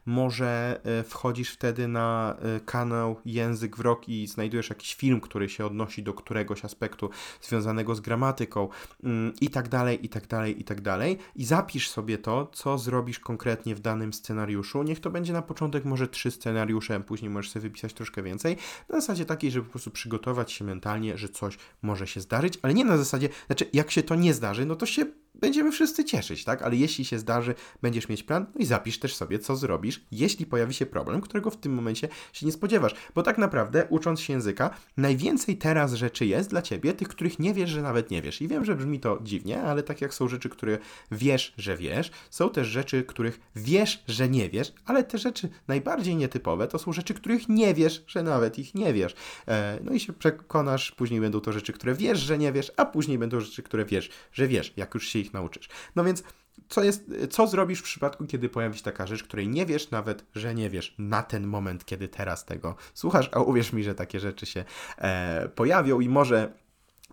może 0.06 0.80
e, 0.84 1.04
wchodzisz 1.04 1.52
wtedy 1.52 1.88
na 1.88 2.36
e, 2.42 2.60
kanał 2.60 3.22
Język 3.26 3.78
w 3.78 3.80
Rok 3.80 4.10
i 4.10 4.28
znajdujesz 4.28 4.70
jakiś 4.70 4.96
film, 4.96 5.22
który 5.22 5.50
się 5.50 5.66
odnosi 5.66 6.04
do 6.04 6.14
któregoś 6.14 6.66
aspektu 6.66 7.10
związanego 7.42 7.96
z 7.96 8.00
gramatyką 8.00 8.70
mm, 9.04 9.34
i 9.42 9.50
tak 9.50 9.70
dalej, 9.70 10.06
i 10.06 10.10
tak 10.10 10.28
dalej, 10.28 10.62
i 10.62 10.64
tak 10.64 10.82
dalej 10.82 11.18
i 11.36 11.46
zapisz 11.46 11.90
sobie 11.90 12.18
to 12.18 12.27
to, 12.28 12.48
co 12.54 12.78
zrobisz 12.78 13.20
konkretnie 13.20 13.76
w 13.76 13.80
danym 13.80 14.14
scenariuszu. 14.14 14.84
Niech 14.84 15.00
to 15.00 15.10
będzie 15.10 15.34
na 15.34 15.42
początek 15.42 15.86
może 15.86 16.08
trzy 16.08 16.32
scenariusze, 16.32 17.00
później 17.00 17.30
możesz 17.30 17.52
sobie 17.52 17.64
wypisać 17.64 17.94
troszkę 17.94 18.24
więcej. 18.24 18.58
Na 18.90 19.02
zasadzie 19.02 19.26
takiej, 19.26 19.52
żeby 19.52 19.66
po 19.66 19.72
prostu 19.72 19.92
przygotować 19.92 20.52
się 20.52 20.66
mentalnie, 20.66 21.18
że 21.18 21.30
coś 21.30 21.58
może 21.82 22.08
się 22.08 22.22
zdarzyć, 22.22 22.60
ale 22.62 22.74
nie 22.74 22.86
na 22.86 22.98
zasadzie, 22.98 23.30
znaczy 23.48 23.70
jak 23.74 23.92
się 23.92 24.04
to 24.04 24.16
nie 24.16 24.34
zdarzy, 24.34 24.66
no 24.66 24.76
to 24.76 24.86
się 24.86 25.06
będziemy 25.40 25.72
wszyscy 25.72 26.06
cieszyć, 26.06 26.44
tak? 26.44 26.62
Ale 26.62 26.76
jeśli 26.76 27.06
się 27.06 27.20
zdarzy, 27.20 27.56
będziesz 27.82 28.10
mieć 28.10 28.24
plan, 28.24 28.46
no 28.56 28.62
i 28.62 28.66
zapisz 28.66 29.00
też 29.00 29.16
sobie, 29.16 29.40
co 29.40 29.56
zrobisz, 29.56 30.02
jeśli 30.12 30.46
pojawi 30.46 30.74
się 30.74 30.86
problem, 30.86 31.22
którego 31.22 31.50
w 31.50 31.58
tym 31.58 31.74
momencie 31.74 32.10
się 32.34 32.46
nie 32.46 32.52
spodziewasz. 32.52 32.96
Bo 33.16 33.24
tak 33.24 33.38
naprawdę, 33.38 33.88
ucząc 33.90 34.22
się 34.22 34.34
języka, 34.34 34.70
najwięcej 34.98 35.58
teraz 35.58 35.94
rzeczy 35.94 36.26
jest 36.26 36.50
dla 36.50 36.62
ciebie, 36.62 36.94
tych, 36.94 37.08
których 37.08 37.40
nie 37.40 37.54
wiesz, 37.54 37.70
że 37.70 37.82
nawet 37.82 38.12
nie 38.12 38.22
wiesz. 38.22 38.42
I 38.42 38.48
wiem, 38.48 38.66
że 38.66 38.76
brzmi 38.76 39.00
to 39.00 39.20
dziwnie, 39.24 39.62
ale 39.62 39.84
tak 39.84 40.02
jak 40.02 40.14
są 40.14 40.28
rzeczy, 40.28 40.50
które 40.50 40.78
wiesz, 41.12 41.54
że 41.58 41.78
wiesz, 41.78 42.12
są 42.30 42.50
też 42.50 42.68
rzeczy, 42.68 43.04
których 43.04 43.40
wiesz, 43.56 44.04
że 44.08 44.30
nie 44.30 44.50
wiesz, 44.50 44.74
ale 44.86 45.04
te 45.04 45.18
rzeczy 45.18 45.50
najbardziej 45.68 46.16
nietypowe 46.16 46.68
to 46.68 46.80
są 46.80 46.94
rzeczy, 46.94 47.14
których 47.14 47.50
nie 47.50 47.74
wiesz, 47.74 48.04
że 48.08 48.24
nawet 48.24 48.60
ich 48.60 48.76
nie 48.76 48.94
wiesz. 48.94 49.16
E, 49.48 49.80
no 49.84 49.94
i 49.94 50.00
się 50.00 50.14
przekonasz, 50.14 50.92
później 50.92 51.22
będą 51.22 51.40
to 51.40 51.54
rzeczy, 51.54 51.74
które 51.74 51.94
wiesz, 51.94 52.20
że 52.20 52.38
nie 52.38 52.52
wiesz, 52.52 52.72
a 52.78 52.86
później 52.86 53.18
będą 53.18 53.40
rzeczy, 53.40 53.64
które 53.64 53.86
wiesz, 53.86 54.10
że 54.34 54.48
wiesz, 54.48 54.74
jak 54.78 54.94
już 54.94 55.08
się 55.08 55.20
ich 55.28 55.34
nauczysz. 55.34 55.70
No 55.96 56.04
więc 56.04 56.24
co, 56.70 56.84
jest, 56.84 57.12
co 57.30 57.48
zrobisz 57.48 57.80
w 57.80 57.84
przypadku, 57.84 58.26
kiedy 58.26 58.50
pojawi 58.50 58.78
się 58.78 58.84
taka 58.84 59.08
rzecz, 59.08 59.24
której 59.24 59.48
nie 59.48 59.66
wiesz 59.66 59.92
nawet, 59.92 60.26
że 60.36 60.56
nie 60.56 60.70
wiesz 60.70 60.96
na 60.98 61.24
ten 61.24 61.48
moment, 61.48 61.86
kiedy 61.86 62.08
teraz 62.08 62.46
tego 62.46 62.76
słuchasz, 62.94 63.30
a 63.32 63.40
uwierz 63.40 63.74
mi, 63.74 63.84
że 63.84 63.96
takie 63.96 64.20
rzeczy 64.20 64.46
się 64.46 64.66
e, 64.98 65.50
pojawią 65.56 66.00
i 66.00 66.10
może 66.10 66.54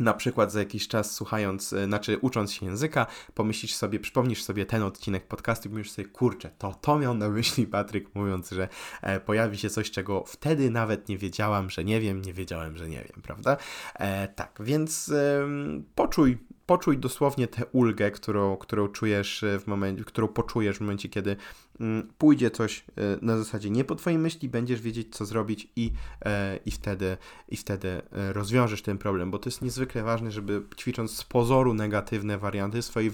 na 0.01 0.15
przykład 0.15 0.53
za 0.53 0.59
jakiś 0.59 0.89
czas 0.89 1.11
słuchając, 1.11 1.73
e, 1.73 1.85
znaczy 1.85 2.19
ucząc 2.19 2.53
się 2.53 2.67
języka, 2.67 3.07
pomyślisz 3.35 3.75
sobie, 3.75 4.01
przypomnisz 4.01 4.43
sobie 4.43 4.67
ten 4.67 4.83
odcinek 4.83 5.27
podcastu 5.27 5.69
i 5.69 5.73
mówisz 5.73 5.91
sobie, 5.91 6.09
kurczę, 6.09 6.51
to 6.59 6.75
to 6.75 6.99
miał 6.99 7.15
na 7.15 7.29
myśli 7.29 7.67
Patryk, 7.67 8.15
mówiąc, 8.15 8.51
że 8.51 8.69
e, 9.03 9.21
pojawi 9.21 9.59
się 9.59 9.71
coś, 9.71 9.91
czego 9.91 10.25
wtedy 10.27 10.71
nawet 10.71 11.09
nie 11.09 11.19
wiedziałam, 11.19 11.71
że 11.71 11.85
nie 11.85 12.01
wiem, 12.01 12.23
nie 12.23 12.33
wiedziałem, 12.33 12.77
że 12.77 12.89
nie 12.89 12.99
wiem, 12.99 13.23
prawda? 13.23 13.57
E, 13.95 14.29
tak, 14.29 14.59
więc 14.61 15.09
e, 15.09 15.49
poczuj 15.95 16.39
poczuj 16.67 16.99
dosłownie 16.99 17.49
tę 17.49 17.67
ulgę, 17.73 18.11
którą, 18.11 18.57
którą 18.57 18.89
czujesz 18.89 19.43
e, 19.43 19.59
w 19.59 19.67
momencie, 19.67 20.05
którą 20.05 20.29
poczujesz 20.29 20.77
w 20.77 20.81
momencie, 20.81 21.09
kiedy 21.09 21.37
mm, 21.81 22.09
pójdzie 22.19 22.51
coś 22.51 22.85
e, 22.97 23.03
na 23.23 23.39
zasadzie 23.39 23.71
nie 23.71 23.85
po 23.85 23.95
twojej 23.95 24.19
myśli, 24.19 24.49
będziesz 24.49 24.81
wiedzieć, 24.81 25.17
co 25.17 25.25
zrobić 25.25 25.69
i, 25.77 25.93
e, 26.25 26.59
i, 26.67 26.71
wtedy, 26.71 27.17
i 27.49 27.57
wtedy 27.57 28.03
rozwiążesz 28.13 28.83
ten 28.83 28.99
problem, 28.99 29.31
bo 29.31 29.39
to 29.39 29.49
jest 29.49 29.63
niezwykle 29.63 30.03
ważne, 30.03 30.31
żeby 30.31 30.63
ćwicząc 30.77 31.17
z 31.17 31.25
pozoru 31.25 31.75
negatywne 31.75 32.39
warianty 32.39 32.83
swojej, 32.83 33.11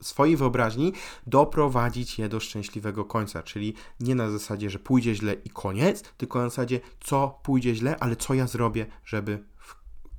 swojej 0.00 0.36
wyobraźni, 0.36 0.92
doprowadzić 1.26 2.18
je 2.18 2.28
do 2.28 2.40
szczęśliwego 2.40 3.04
końca, 3.04 3.42
czyli 3.42 3.74
nie 4.00 4.14
na 4.14 4.30
zasadzie, 4.30 4.70
że 4.70 4.78
pójdzie 4.78 5.14
źle 5.14 5.36
i 5.44 5.50
koniec, 5.50 6.02
tylko 6.02 6.38
na 6.38 6.48
zasadzie, 6.48 6.80
co 7.00 7.40
pójdzie 7.42 7.74
źle, 7.74 7.96
ale 8.00 8.16
co 8.16 8.34
ja 8.34 8.46
zrobię, 8.46 8.86
żeby 9.04 9.44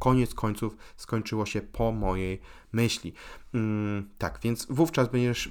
koniec 0.04 0.34
końców 0.34 0.78
skończyło 0.98 1.46
się 1.46 1.62
po 1.62 1.91
mojej 1.91 2.41
myśli. 2.73 3.13
Mm, 3.53 4.09
tak, 4.17 4.39
więc 4.43 4.67
wówczas 4.69 5.09
będziesz, 5.09 5.49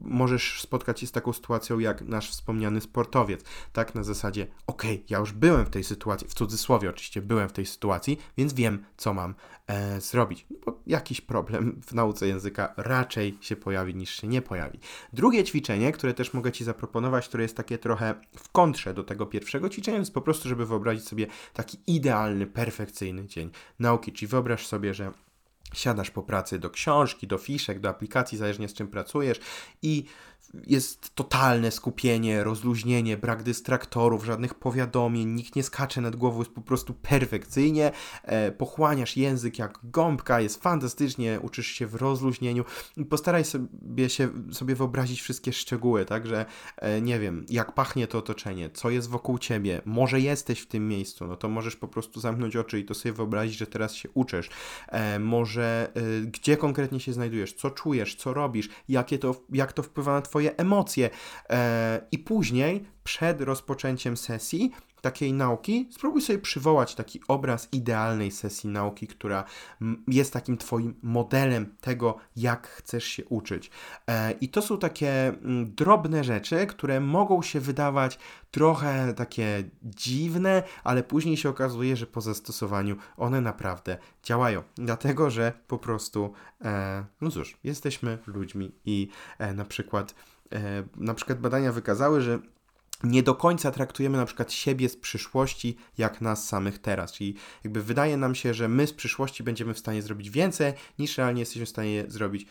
możesz 0.00 0.60
spotkać 0.62 1.00
się 1.00 1.06
z 1.06 1.12
taką 1.12 1.32
sytuacją 1.32 1.78
jak 1.78 2.02
nasz 2.02 2.30
wspomniany 2.30 2.80
sportowiec. 2.80 3.44
Tak, 3.72 3.94
na 3.94 4.02
zasadzie, 4.02 4.46
okej, 4.66 4.94
okay, 4.94 5.04
ja 5.10 5.18
już 5.18 5.32
byłem 5.32 5.66
w 5.66 5.70
tej 5.70 5.84
sytuacji, 5.84 6.28
w 6.28 6.34
cudzysłowie 6.34 6.90
oczywiście 6.90 7.22
byłem 7.22 7.48
w 7.48 7.52
tej 7.52 7.66
sytuacji, 7.66 8.18
więc 8.36 8.52
wiem, 8.52 8.84
co 8.96 9.14
mam 9.14 9.34
e, 9.66 10.00
zrobić. 10.00 10.46
No 10.50 10.56
bo 10.66 10.80
jakiś 10.86 11.20
problem 11.20 11.80
w 11.86 11.92
nauce 11.92 12.28
języka 12.28 12.74
raczej 12.76 13.38
się 13.40 13.56
pojawi 13.56 13.94
niż 13.94 14.10
się 14.20 14.28
nie 14.28 14.42
pojawi. 14.42 14.78
Drugie 15.12 15.44
ćwiczenie, 15.44 15.92
które 15.92 16.14
też 16.14 16.34
mogę 16.34 16.52
Ci 16.52 16.64
zaproponować, 16.64 17.28
które 17.28 17.42
jest 17.42 17.56
takie 17.56 17.78
trochę 17.78 18.14
w 18.36 18.48
kontrze 18.48 18.94
do 18.94 19.04
tego 19.04 19.26
pierwszego 19.26 19.68
ćwiczenia, 19.68 19.98
jest 19.98 20.14
po 20.14 20.20
prostu, 20.20 20.48
żeby 20.48 20.66
wyobrazić 20.66 21.08
sobie 21.08 21.26
taki 21.52 21.78
idealny, 21.86 22.46
perfekcyjny 22.46 23.26
dzień 23.26 23.50
nauki. 23.78 24.12
Czyli 24.12 24.28
wyobraź 24.28 24.66
sobie, 24.66 24.94
że 24.94 25.12
siadasz 25.74 26.10
po 26.10 26.22
pracy 26.22 26.58
do 26.58 26.70
książki, 26.70 27.26
do 27.26 27.38
fiszek, 27.38 27.80
do 27.80 27.88
aplikacji, 27.88 28.38
zależnie 28.38 28.68
z 28.68 28.74
czym 28.74 28.88
pracujesz 28.88 29.40
i 29.82 30.04
jest 30.66 31.14
totalne 31.14 31.70
skupienie, 31.70 32.44
rozluźnienie, 32.44 33.16
brak 33.16 33.42
dystraktorów, 33.42 34.24
żadnych 34.24 34.54
powiadomień, 34.54 35.28
nikt 35.28 35.56
nie 35.56 35.62
skacze 35.62 36.00
nad 36.00 36.16
głową, 36.16 36.38
jest 36.38 36.50
po 36.50 36.60
prostu 36.60 36.94
perfekcyjnie, 36.94 37.92
e, 38.22 38.52
pochłaniasz 38.52 39.16
język 39.16 39.58
jak 39.58 39.78
gąbka, 39.84 40.40
jest 40.40 40.62
fantastycznie, 40.62 41.40
uczysz 41.42 41.66
się 41.66 41.86
w 41.86 41.94
rozluźnieniu. 41.94 42.64
Postaraj 43.10 43.44
sobie, 43.44 44.10
się, 44.10 44.28
sobie 44.52 44.74
wyobrazić 44.74 45.20
wszystkie 45.22 45.52
szczegóły, 45.52 46.04
tak, 46.04 46.26
że 46.26 46.46
e, 46.76 47.00
nie 47.00 47.18
wiem, 47.18 47.46
jak 47.48 47.72
pachnie 47.72 48.06
to 48.06 48.18
otoczenie, 48.18 48.70
co 48.70 48.90
jest 48.90 49.08
wokół 49.08 49.38
ciebie, 49.38 49.82
może 49.84 50.20
jesteś 50.20 50.60
w 50.60 50.66
tym 50.66 50.88
miejscu, 50.88 51.26
no 51.26 51.36
to 51.36 51.48
możesz 51.48 51.76
po 51.76 51.88
prostu 51.88 52.20
zamknąć 52.20 52.56
oczy 52.56 52.80
i 52.80 52.84
to 52.84 52.94
sobie 52.94 53.12
wyobrazić, 53.12 53.58
że 53.58 53.66
teraz 53.66 53.94
się 53.94 54.08
uczysz, 54.14 54.50
e, 54.88 55.18
może 55.18 55.90
e, 55.94 56.26
gdzie 56.26 56.56
konkretnie 56.56 57.00
się 57.00 57.12
znajdujesz, 57.12 57.52
co 57.52 57.70
czujesz, 57.70 58.14
co 58.14 58.34
robisz, 58.34 58.68
jakie 58.88 59.18
to, 59.18 59.34
jak 59.52 59.72
to 59.72 59.82
wpływa 59.82 60.12
na 60.12 60.22
twoje 60.22 60.37
Twoje 60.38 60.56
emocje. 60.56 61.10
E, 61.50 62.00
I 62.12 62.18
później, 62.18 62.84
przed 63.04 63.40
rozpoczęciem 63.40 64.16
sesji, 64.16 64.72
takiej 65.00 65.32
nauki, 65.32 65.88
spróbuj 65.90 66.22
sobie 66.22 66.38
przywołać 66.38 66.94
taki 66.94 67.20
obraz 67.28 67.68
idealnej 67.72 68.30
sesji 68.30 68.70
nauki, 68.70 69.06
która 69.06 69.44
jest 70.08 70.32
takim 70.32 70.56
Twoim 70.56 70.94
modelem 71.02 71.76
tego, 71.80 72.16
jak 72.36 72.68
chcesz 72.68 73.04
się 73.04 73.24
uczyć. 73.24 73.70
E, 74.06 74.32
I 74.32 74.48
to 74.48 74.62
są 74.62 74.78
takie 74.78 75.32
drobne 75.64 76.24
rzeczy, 76.24 76.66
które 76.66 77.00
mogą 77.00 77.42
się 77.42 77.60
wydawać 77.60 78.18
trochę 78.50 79.14
takie 79.14 79.64
dziwne, 79.82 80.62
ale 80.84 81.02
później 81.02 81.36
się 81.36 81.48
okazuje, 81.48 81.96
że 81.96 82.06
po 82.06 82.20
zastosowaniu 82.20 82.96
one 83.16 83.40
naprawdę 83.40 83.98
działają. 84.22 84.62
Dlatego, 84.74 85.30
że 85.30 85.52
po 85.66 85.78
prostu, 85.78 86.32
e, 86.64 87.04
no 87.20 87.30
cóż, 87.30 87.58
jesteśmy 87.64 88.18
ludźmi 88.26 88.72
i 88.84 89.08
e, 89.38 89.54
na 89.54 89.64
przykład 89.64 90.14
na 90.96 91.14
przykład 91.14 91.40
badania 91.40 91.72
wykazały, 91.72 92.20
że 92.20 92.38
nie 93.04 93.22
do 93.22 93.34
końca 93.34 93.70
traktujemy 93.70 94.18
na 94.18 94.26
przykład 94.26 94.52
siebie 94.52 94.88
z 94.88 94.96
przyszłości 94.96 95.76
jak 95.98 96.20
nas 96.20 96.48
samych 96.48 96.78
teraz. 96.78 97.12
Czyli 97.12 97.34
jakby 97.64 97.82
wydaje 97.82 98.16
nam 98.16 98.34
się, 98.34 98.54
że 98.54 98.68
my 98.68 98.86
z 98.86 98.92
przyszłości 98.92 99.42
będziemy 99.42 99.74
w 99.74 99.78
stanie 99.78 100.02
zrobić 100.02 100.30
więcej 100.30 100.72
niż 100.98 101.18
realnie 101.18 101.40
jesteśmy 101.40 101.66
w 101.66 101.68
stanie 101.68 102.04
zrobić 102.08 102.46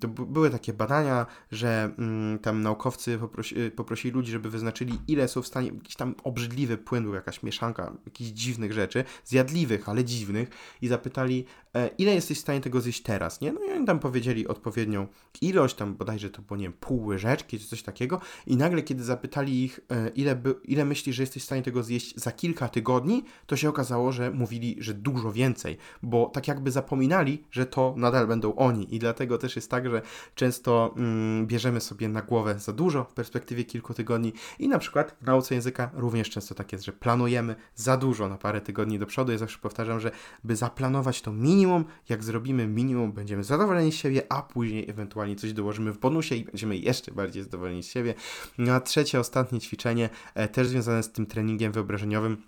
to 0.00 0.08
były 0.08 0.50
takie 0.50 0.72
badania, 0.72 1.26
że 1.52 1.90
mm, 1.98 2.38
tam 2.38 2.62
naukowcy 2.62 3.18
poprosi, 3.18 3.60
y, 3.60 3.70
poprosili 3.70 4.14
ludzi, 4.14 4.32
żeby 4.32 4.50
wyznaczyli, 4.50 4.98
ile 5.08 5.28
są 5.28 5.42
w 5.42 5.46
stanie, 5.46 5.68
jakiś 5.68 5.96
tam 5.96 6.14
obrzydliwy 6.24 6.78
płyn 6.78 7.04
był, 7.04 7.14
jakaś 7.14 7.42
mieszanka 7.42 7.92
jakichś 8.06 8.30
dziwnych 8.30 8.72
rzeczy, 8.72 9.04
zjadliwych, 9.24 9.88
ale 9.88 10.04
dziwnych, 10.04 10.48
i 10.82 10.88
zapytali, 10.88 11.44
e, 11.74 11.90
ile 11.98 12.14
jesteś 12.14 12.38
w 12.38 12.40
stanie 12.40 12.60
tego 12.60 12.80
zjeść 12.80 13.02
teraz, 13.02 13.40
nie? 13.40 13.52
No 13.52 13.60
i 13.64 13.72
oni 13.72 13.86
tam 13.86 13.98
powiedzieli 13.98 14.48
odpowiednią 14.48 15.06
ilość, 15.40 15.74
tam 15.74 15.94
bodajże 15.94 16.30
to 16.30 16.42
było, 16.42 16.56
nie 16.56 16.64
wiem, 16.64 16.72
pół 16.72 17.04
łyżeczki 17.04 17.58
czy 17.58 17.66
coś 17.66 17.82
takiego, 17.82 18.20
i 18.46 18.56
nagle, 18.56 18.82
kiedy 18.82 19.04
zapytali 19.04 19.47
ich, 19.48 19.80
e, 19.90 20.08
ile, 20.08 20.36
by, 20.36 20.54
ile 20.64 20.84
myślisz, 20.84 21.16
że 21.16 21.22
jesteś 21.22 21.42
w 21.42 21.46
stanie 21.46 21.62
tego 21.62 21.82
zjeść 21.82 22.16
za 22.16 22.32
kilka 22.32 22.68
tygodni, 22.68 23.24
to 23.46 23.56
się 23.56 23.68
okazało, 23.68 24.12
że 24.12 24.30
mówili, 24.30 24.76
że 24.78 24.94
dużo 24.94 25.32
więcej, 25.32 25.76
bo 26.02 26.26
tak 26.26 26.48
jakby 26.48 26.70
zapominali, 26.70 27.44
że 27.50 27.66
to 27.66 27.94
nadal 27.96 28.26
będą 28.26 28.54
oni, 28.54 28.94
i 28.94 28.98
dlatego 28.98 29.38
też 29.38 29.56
jest 29.56 29.70
tak, 29.70 29.90
że 29.90 30.02
często 30.34 30.94
mm, 30.96 31.46
bierzemy 31.46 31.80
sobie 31.80 32.08
na 32.08 32.22
głowę 32.22 32.58
za 32.58 32.72
dużo 32.72 33.04
w 33.04 33.12
perspektywie 33.12 33.64
kilku 33.64 33.94
tygodni 33.94 34.32
i 34.58 34.68
na 34.68 34.78
przykład 34.78 35.16
w 35.22 35.26
nauce 35.26 35.54
języka 35.54 35.90
również 35.94 36.30
często 36.30 36.54
tak 36.54 36.72
jest, 36.72 36.84
że 36.84 36.92
planujemy 36.92 37.56
za 37.74 37.96
dużo 37.96 38.28
na 38.28 38.38
parę 38.38 38.60
tygodni 38.60 38.98
do 38.98 39.06
przodu. 39.06 39.32
Ja 39.32 39.38
zawsze 39.38 39.58
powtarzam, 39.58 40.00
że 40.00 40.10
by 40.44 40.56
zaplanować 40.56 41.22
to 41.22 41.32
minimum, 41.32 41.84
jak 42.08 42.24
zrobimy 42.24 42.66
minimum, 42.66 43.12
będziemy 43.12 43.44
zadowoleni 43.44 43.92
z 43.92 43.94
siebie, 43.94 44.22
a 44.28 44.42
później 44.42 44.90
ewentualnie 44.90 45.36
coś 45.36 45.52
dołożymy 45.52 45.92
w 45.92 45.98
bonusie 45.98 46.34
i 46.34 46.44
będziemy 46.44 46.76
jeszcze 46.76 47.12
bardziej 47.12 47.42
zadowoleni 47.42 47.82
z 47.82 47.86
siebie. 47.86 48.14
No 48.58 48.72
a 48.72 48.80
trzecie, 48.80 49.20
ostatnie 49.20 49.37
ćwiczenie, 49.60 50.10
e, 50.34 50.48
też 50.48 50.68
związane 50.68 51.02
z 51.02 51.12
tym 51.12 51.26
treningiem 51.26 51.72
wyobrażeniowym, 51.72 52.42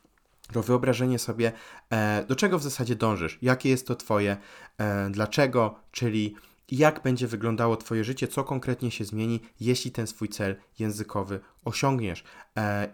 to 0.52 0.62
wyobrażenie 0.62 1.18
sobie, 1.18 1.52
e, 1.90 2.24
do 2.28 2.36
czego 2.36 2.58
w 2.58 2.62
zasadzie 2.62 2.96
dążysz, 2.96 3.38
jakie 3.42 3.68
jest 3.68 3.86
to 3.86 3.96
Twoje, 3.96 4.36
e, 4.78 5.10
dlaczego, 5.10 5.74
czyli 5.90 6.34
jak 6.70 7.02
będzie 7.02 7.26
wyglądało 7.26 7.76
Twoje 7.76 8.04
życie, 8.04 8.28
co 8.28 8.44
konkretnie 8.44 8.90
się 8.90 9.04
zmieni, 9.04 9.40
jeśli 9.60 9.90
ten 9.90 10.06
swój 10.06 10.28
cel 10.28 10.56
językowy 10.78 11.40
osiągniesz. 11.64 12.24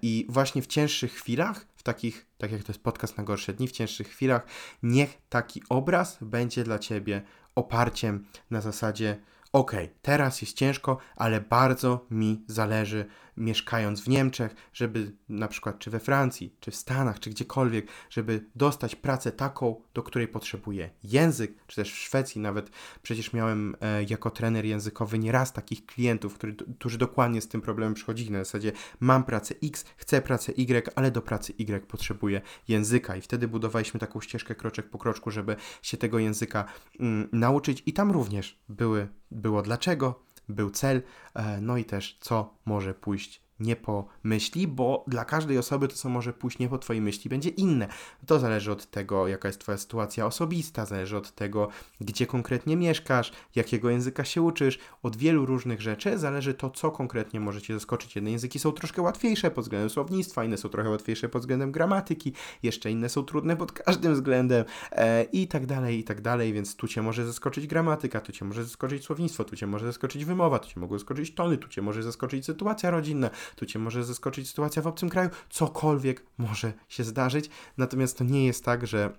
I 0.02 0.26
właśnie 0.28 0.62
w 0.62 0.66
cięższych 0.66 1.12
chwilach, 1.12 1.66
w 1.76 1.82
takich, 1.82 2.26
tak 2.38 2.52
jak 2.52 2.62
to 2.62 2.72
jest 2.72 2.82
podcast 2.82 3.18
na 3.18 3.24
gorsze 3.24 3.52
dni, 3.52 3.68
w 3.68 3.72
cięższych 3.72 4.08
chwilach, 4.08 4.46
niech 4.82 5.18
taki 5.28 5.62
obraz 5.68 6.18
będzie 6.20 6.64
dla 6.64 6.78
Ciebie 6.78 7.22
oparciem 7.54 8.24
na 8.50 8.60
zasadzie 8.60 9.18
ok, 9.52 9.72
teraz 10.02 10.42
jest 10.42 10.56
ciężko, 10.56 10.98
ale 11.16 11.40
bardzo 11.40 12.06
mi 12.10 12.44
zależy 12.46 13.06
mieszkając 13.36 14.00
w 14.00 14.08
Niemczech, 14.08 14.54
żeby 14.72 15.12
na 15.28 15.48
przykład 15.48 15.78
czy 15.78 15.90
we 15.90 16.00
Francji, 16.00 16.54
czy 16.60 16.70
w 16.70 16.76
Stanach, 16.76 17.20
czy 17.20 17.30
gdziekolwiek, 17.30 17.86
żeby 18.10 18.44
dostać 18.54 18.96
pracę 18.96 19.32
taką, 19.32 19.82
do 19.94 20.02
której 20.02 20.28
potrzebuje 20.28 20.90
język, 21.04 21.52
czy 21.66 21.76
też 21.76 21.92
w 21.92 21.96
Szwecji 21.96 22.40
nawet. 22.40 22.70
Przecież 23.02 23.32
miałem 23.32 23.76
e, 23.80 24.02
jako 24.02 24.30
trener 24.30 24.64
językowy 24.64 25.18
nieraz 25.18 25.52
takich 25.52 25.86
klientów, 25.86 26.34
który, 26.34 26.54
którzy 26.78 26.98
dokładnie 26.98 27.40
z 27.40 27.48
tym 27.48 27.60
problemem 27.60 27.94
przychodzili. 27.94 28.30
Na 28.30 28.38
zasadzie 28.38 28.72
mam 29.00 29.24
pracę 29.24 29.54
X, 29.64 29.84
chcę 29.96 30.22
pracę 30.22 30.52
Y, 30.52 30.92
ale 30.94 31.10
do 31.10 31.22
pracy 31.22 31.52
Y 31.58 31.86
potrzebuję 31.86 32.40
języka. 32.68 33.16
I 33.16 33.20
wtedy 33.20 33.48
budowaliśmy 33.48 34.00
taką 34.00 34.20
ścieżkę 34.20 34.54
kroczek 34.54 34.90
po 34.90 34.98
kroczku, 34.98 35.30
żeby 35.30 35.56
się 35.82 35.96
tego 35.96 36.18
języka 36.18 36.64
mm, 37.00 37.28
nauczyć. 37.32 37.82
I 37.86 37.92
tam 37.92 38.10
również 38.10 38.58
były, 38.68 39.08
było 39.30 39.62
dlaczego, 39.62 40.26
był 40.48 40.70
cel, 40.70 41.02
e, 41.34 41.60
no 41.60 41.76
i 41.76 41.84
też 41.84 42.18
co 42.20 42.54
może 42.64 42.94
pójść 42.94 43.45
nie 43.60 43.76
po 43.76 44.06
myśli, 44.22 44.68
bo 44.68 45.04
dla 45.06 45.24
każdej 45.24 45.58
osoby 45.58 45.88
to, 45.88 45.96
co 45.96 46.08
może 46.08 46.32
pójść 46.32 46.58
nie 46.58 46.68
po 46.68 46.78
Twojej 46.78 47.02
myśli, 47.02 47.30
będzie 47.30 47.50
inne. 47.50 47.88
To 48.26 48.38
zależy 48.38 48.72
od 48.72 48.90
tego, 48.90 49.28
jaka 49.28 49.48
jest 49.48 49.60
Twoja 49.60 49.78
sytuacja 49.78 50.26
osobista, 50.26 50.86
zależy 50.86 51.16
od 51.16 51.34
tego, 51.34 51.68
gdzie 52.00 52.26
konkretnie 52.26 52.76
mieszkasz, 52.76 53.32
jakiego 53.54 53.90
języka 53.90 54.24
się 54.24 54.42
uczysz, 54.42 54.78
od 55.02 55.16
wielu 55.16 55.46
różnych 55.46 55.80
rzeczy 55.80 56.18
zależy 56.18 56.54
to, 56.54 56.70
co 56.70 56.90
konkretnie 56.90 57.40
może 57.40 57.62
Cię 57.62 57.74
zaskoczyć. 57.74 58.16
Jedne 58.16 58.30
języki 58.30 58.58
są 58.58 58.72
troszkę 58.72 59.02
łatwiejsze 59.02 59.50
pod 59.50 59.64
względem 59.64 59.90
słownictwa, 59.90 60.44
inne 60.44 60.56
są 60.56 60.68
trochę 60.68 60.90
łatwiejsze 60.90 61.28
pod 61.28 61.42
względem 61.42 61.72
gramatyki, 61.72 62.32
jeszcze 62.62 62.90
inne 62.90 63.08
są 63.08 63.22
trudne 63.22 63.56
pod 63.56 63.72
każdym 63.72 64.14
względem 64.14 64.64
e, 64.92 65.24
i 65.24 65.48
tak 65.48 65.66
dalej, 65.66 65.98
i 65.98 66.04
tak 66.04 66.20
dalej, 66.20 66.52
więc 66.52 66.76
tu 66.76 66.88
Cię 66.88 67.02
może 67.02 67.26
zaskoczyć 67.26 67.66
gramatyka, 67.66 68.20
tu 68.20 68.32
Cię 68.32 68.44
może 68.44 68.64
zaskoczyć 68.64 69.04
słownictwo, 69.04 69.44
tu 69.44 69.56
Cię 69.56 69.66
może 69.66 69.86
zaskoczyć 69.86 70.24
wymowa, 70.24 70.58
tu 70.58 70.68
Cię 70.68 70.80
mogą 70.80 70.98
zaskoczyć 70.98 71.34
tony, 71.34 71.58
tu 71.58 71.68
Cię 71.68 71.82
może 71.82 72.02
zaskoczyć 72.02 72.44
sytuacja 72.44 72.90
rodzinna, 72.90 73.30
tu 73.56 73.66
cię 73.66 73.78
może 73.78 74.04
zaskoczyć 74.04 74.48
sytuacja 74.48 74.82
w 74.82 74.86
obcym 74.86 75.08
kraju, 75.08 75.30
cokolwiek 75.50 76.26
może 76.38 76.72
się 76.88 77.04
zdarzyć. 77.04 77.50
Natomiast 77.76 78.18
to 78.18 78.24
nie 78.24 78.46
jest 78.46 78.64
tak, 78.64 78.86
że 78.86 79.12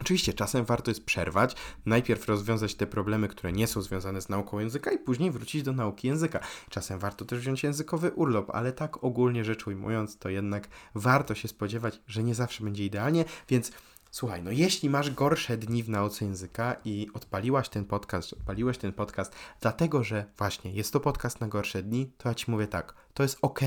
Oczywiście 0.00 0.32
czasem 0.32 0.64
warto 0.64 0.90
jest 0.90 1.04
przerwać, 1.04 1.56
najpierw 1.86 2.28
rozwiązać 2.28 2.74
te 2.74 2.86
problemy, 2.86 3.28
które 3.28 3.52
nie 3.52 3.66
są 3.66 3.82
związane 3.82 4.22
z 4.22 4.28
nauką 4.28 4.58
języka 4.58 4.92
i 4.92 4.98
później 4.98 5.30
wrócić 5.30 5.62
do 5.62 5.72
nauki 5.72 6.08
języka. 6.08 6.40
Czasem 6.70 6.98
warto 6.98 7.24
też 7.24 7.38
wziąć 7.38 7.62
językowy 7.62 8.10
urlop, 8.10 8.50
ale 8.50 8.72
tak 8.72 9.04
ogólnie 9.04 9.44
rzecz 9.44 9.66
ujmując, 9.66 10.18
to 10.18 10.28
jednak 10.28 10.68
warto 10.94 11.34
się 11.34 11.48
spodziewać, 11.48 12.00
że 12.06 12.22
nie 12.22 12.34
zawsze 12.34 12.64
będzie 12.64 12.84
idealnie, 12.84 13.24
więc 13.48 13.72
Słuchaj, 14.14 14.42
no 14.42 14.50
jeśli 14.50 14.90
masz 14.90 15.10
gorsze 15.10 15.56
dni 15.56 15.82
w 15.82 15.88
nauce 15.88 16.24
języka 16.24 16.76
i 16.84 17.08
odpaliłaś 17.14 17.68
ten 17.68 17.84
podcast, 17.84 18.32
odpaliłeś 18.32 18.78
ten 18.78 18.92
podcast 18.92 19.34
dlatego, 19.60 20.04
że 20.04 20.24
właśnie 20.38 20.72
jest 20.72 20.92
to 20.92 21.00
podcast 21.00 21.40
na 21.40 21.48
gorsze 21.48 21.82
dni, 21.82 22.12
to 22.18 22.28
ja 22.28 22.34
Ci 22.34 22.50
mówię 22.50 22.66
tak, 22.66 22.94
to 23.14 23.22
jest 23.22 23.38
ok, 23.42 23.60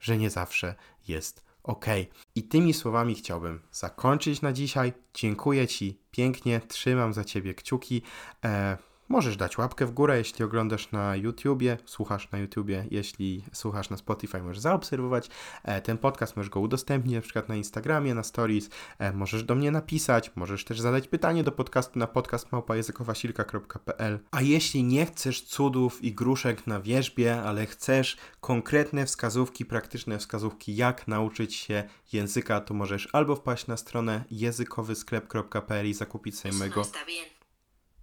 że 0.00 0.18
nie 0.18 0.30
zawsze 0.30 0.74
jest 1.08 1.44
ok. 1.62 1.86
I 2.34 2.42
tymi 2.42 2.74
słowami 2.74 3.14
chciałbym 3.14 3.60
zakończyć 3.72 4.42
na 4.42 4.52
dzisiaj. 4.52 4.92
Dziękuję 5.14 5.68
Ci 5.68 5.98
pięknie, 6.10 6.60
trzymam 6.68 7.12
za 7.12 7.24
Ciebie 7.24 7.54
kciuki. 7.54 8.02
E, 8.44 8.78
Możesz 9.12 9.36
dać 9.36 9.58
łapkę 9.58 9.86
w 9.86 9.90
górę, 9.90 10.18
jeśli 10.18 10.44
oglądasz 10.44 10.92
na 10.92 11.16
YouTubie, 11.16 11.78
słuchasz 11.84 12.30
na 12.30 12.38
YouTubie, 12.38 12.86
jeśli 12.90 13.44
słuchasz 13.52 13.90
na 13.90 13.96
Spotify, 13.96 14.42
możesz 14.42 14.58
zaobserwować 14.58 15.28
e, 15.64 15.80
ten 15.80 15.98
podcast, 15.98 16.36
możesz 16.36 16.50
go 16.50 16.60
udostępnić 16.60 17.14
na 17.14 17.20
przykład 17.20 17.48
na 17.48 17.56
Instagramie, 17.56 18.14
na 18.14 18.22
Stories, 18.22 18.70
e, 18.98 19.12
możesz 19.12 19.44
do 19.44 19.54
mnie 19.54 19.70
napisać, 19.70 20.36
możesz 20.36 20.64
też 20.64 20.80
zadać 20.80 21.08
pytanie 21.08 21.44
do 21.44 21.52
podcastu 21.52 21.98
na 21.98 22.06
podcastmałpajezykowasilka.pl 22.06 24.18
A 24.30 24.42
jeśli 24.42 24.84
nie 24.84 25.06
chcesz 25.06 25.42
cudów 25.42 26.04
i 26.04 26.14
gruszek 26.14 26.66
na 26.66 26.80
wierzbie, 26.80 27.42
ale 27.42 27.66
chcesz 27.66 28.16
konkretne 28.40 29.06
wskazówki, 29.06 29.64
praktyczne 29.64 30.18
wskazówki, 30.18 30.76
jak 30.76 31.08
nauczyć 31.08 31.54
się 31.54 31.84
języka, 32.12 32.60
to 32.60 32.74
możesz 32.74 33.08
albo 33.12 33.36
wpaść 33.36 33.66
na 33.66 33.76
stronę 33.76 34.24
językowysklep.pl 34.30 35.88
i 35.88 35.94
zakupić 35.94 36.38
sobie 36.38 36.54
mojego... 36.54 36.82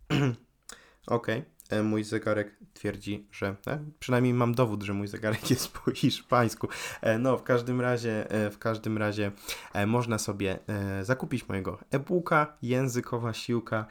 Okej. 1.08 1.40
Okay. 1.40 1.60
E, 1.70 1.84
mój 1.84 2.04
zegarek 2.04 2.58
twierdzi, 2.74 3.28
że 3.32 3.56
e, 3.68 3.80
przynajmniej 4.00 4.34
mam 4.34 4.56
dowód, 4.56 4.84
że 4.84 4.94
mój 4.94 5.08
zegarek 5.08 5.50
jest 5.50 5.72
po 5.72 5.92
hiszpańsku. 5.92 6.68
E, 7.02 7.20
no, 7.20 7.38
w 7.38 7.44
każdym 7.44 7.82
razie, 7.82 8.28
w 8.52 8.58
każdym 8.60 8.98
razie 8.98 9.32
można 9.88 10.18
sobie 10.18 10.60
zakupić 11.02 11.48
mojego 11.50 11.80
e-booka 11.92 12.58
Językowa 12.62 13.34
Siłka, 13.34 13.86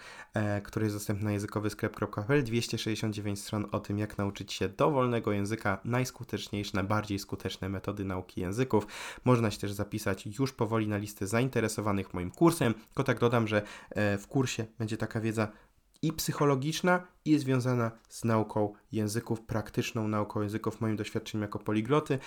który 0.63 0.87
jest 0.87 0.97
dostępny 0.97 1.25
na 1.25 1.33
językowysklep.pl 1.33 2.45
269 2.45 3.41
stron 3.41 3.67
o 3.73 3.81
tym, 3.81 3.99
jak 3.99 4.19
nauczyć 4.19 4.53
się 4.53 4.69
dowolnego 4.69 5.33
języka, 5.33 5.81
najskuteczniejsze, 5.85 6.71
najbardziej 6.75 7.19
skuteczne 7.19 7.69
metody 7.69 8.05
nauki 8.05 8.41
języków. 8.41 8.87
Można 9.25 9.51
się 9.51 9.59
też 9.59 9.73
zapisać 9.73 10.27
już 10.39 10.53
powoli 10.53 10.89
na 10.89 10.97
listę 10.97 11.27
zainteresowanych 11.27 12.15
moim 12.15 12.31
kursem. 12.31 12.75
Tylko 12.75 13.05
tak 13.05 13.19
dodam, 13.19 13.49
że 13.49 13.63
w 13.97 14.25
kursie 14.29 14.67
będzie 14.79 14.97
taka 14.97 15.21
wiedza 15.21 15.49
i 16.03 16.13
psychologiczna, 16.13 17.07
i 17.25 17.39
związana 17.39 17.91
z 18.09 18.25
nauką 18.25 18.73
języków, 18.93 19.41
praktyczną 19.41 20.09
nauką 20.09 20.43
języków, 20.43 20.81
moim 20.81 20.97
doświadczeniem 20.97 21.43
jako 21.43 21.59
poligloty. 21.59 22.19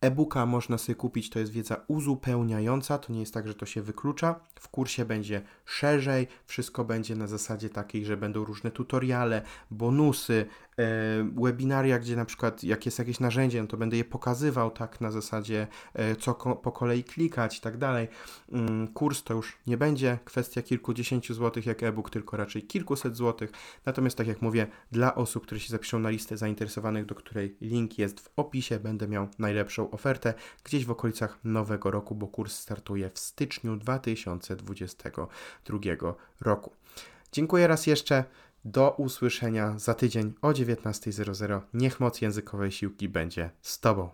E-booka 0.00 0.46
można 0.46 0.78
sobie 0.78 0.96
kupić, 0.96 1.30
to 1.30 1.38
jest 1.38 1.52
wiedza 1.52 1.84
uzupełniająca, 1.88 2.98
to 2.98 3.12
nie 3.12 3.20
jest 3.20 3.34
tak, 3.34 3.48
że 3.48 3.54
to 3.54 3.66
się 3.66 3.82
wyklucza. 3.82 4.40
W 4.60 4.68
kursie 4.68 5.04
będzie 5.04 5.42
szerzej, 5.64 6.26
wszystko 6.46 6.84
będzie 6.84 7.16
na 7.16 7.26
zasadzie 7.26 7.70
takiej, 7.70 8.04
że 8.04 8.16
będą 8.16 8.44
różne 8.44 8.70
tutoriale, 8.70 9.42
bonusy, 9.70 10.46
webinaria, 11.34 11.98
gdzie 11.98 12.16
na 12.16 12.24
przykład 12.24 12.64
jak 12.64 12.86
jest 12.86 12.98
jakieś 12.98 13.20
narzędzie, 13.20 13.62
no 13.62 13.68
to 13.68 13.76
będę 13.76 13.96
je 13.96 14.04
pokazywał 14.04 14.70
tak 14.70 15.00
na 15.00 15.10
zasadzie 15.10 15.66
e, 15.94 16.16
co 16.16 16.34
ko 16.34 16.56
po 16.56 16.72
kolei 16.72 17.04
klikać 17.04 17.58
i 17.58 17.60
tak 17.60 17.76
dalej. 17.76 18.08
Mm, 18.52 18.88
kurs 18.88 19.22
to 19.22 19.34
już 19.34 19.58
nie 19.66 19.76
będzie 19.76 20.18
kwestia 20.24 20.62
kilkudziesięciu 20.62 21.34
złotych 21.34 21.66
jak 21.66 21.82
e-book, 21.82 22.10
tylko 22.10 22.36
raczej 22.36 22.62
kilkuset 22.62 23.16
złotych. 23.16 23.52
Natomiast 23.86 24.16
tak 24.16 24.26
jak 24.26 24.42
mówię, 24.42 24.66
dla 24.92 25.14
osób, 25.14 25.42
które 25.42 25.60
się 25.60 25.68
zapiszą 25.68 25.98
na 25.98 26.10
listę 26.10 26.36
zainteresowanych, 26.36 27.06
do 27.06 27.14
której 27.14 27.56
link 27.60 27.98
jest 27.98 28.20
w 28.20 28.30
opisie, 28.36 28.80
będę 28.80 29.08
miał 29.08 29.28
najlepszą 29.38 29.90
ofertę 29.90 30.34
gdzieś 30.64 30.84
w 30.84 30.90
okolicach 30.90 31.38
nowego 31.44 31.90
roku, 31.90 32.14
bo 32.14 32.26
kurs 32.26 32.58
startuje 32.58 33.10
w 33.10 33.18
styczniu 33.18 33.76
2022 33.76 35.78
roku. 36.40 36.72
Dziękuję 37.32 37.66
raz 37.66 37.86
jeszcze. 37.86 38.24
Do 38.72 38.90
usłyszenia 38.90 39.78
za 39.78 39.94
tydzień 39.94 40.32
o 40.42 40.48
19.00. 40.48 41.60
Niech 41.74 42.00
moc 42.00 42.20
językowej 42.20 42.72
siłki 42.72 43.08
będzie 43.08 43.50
z 43.62 43.80
Tobą. 43.80 44.08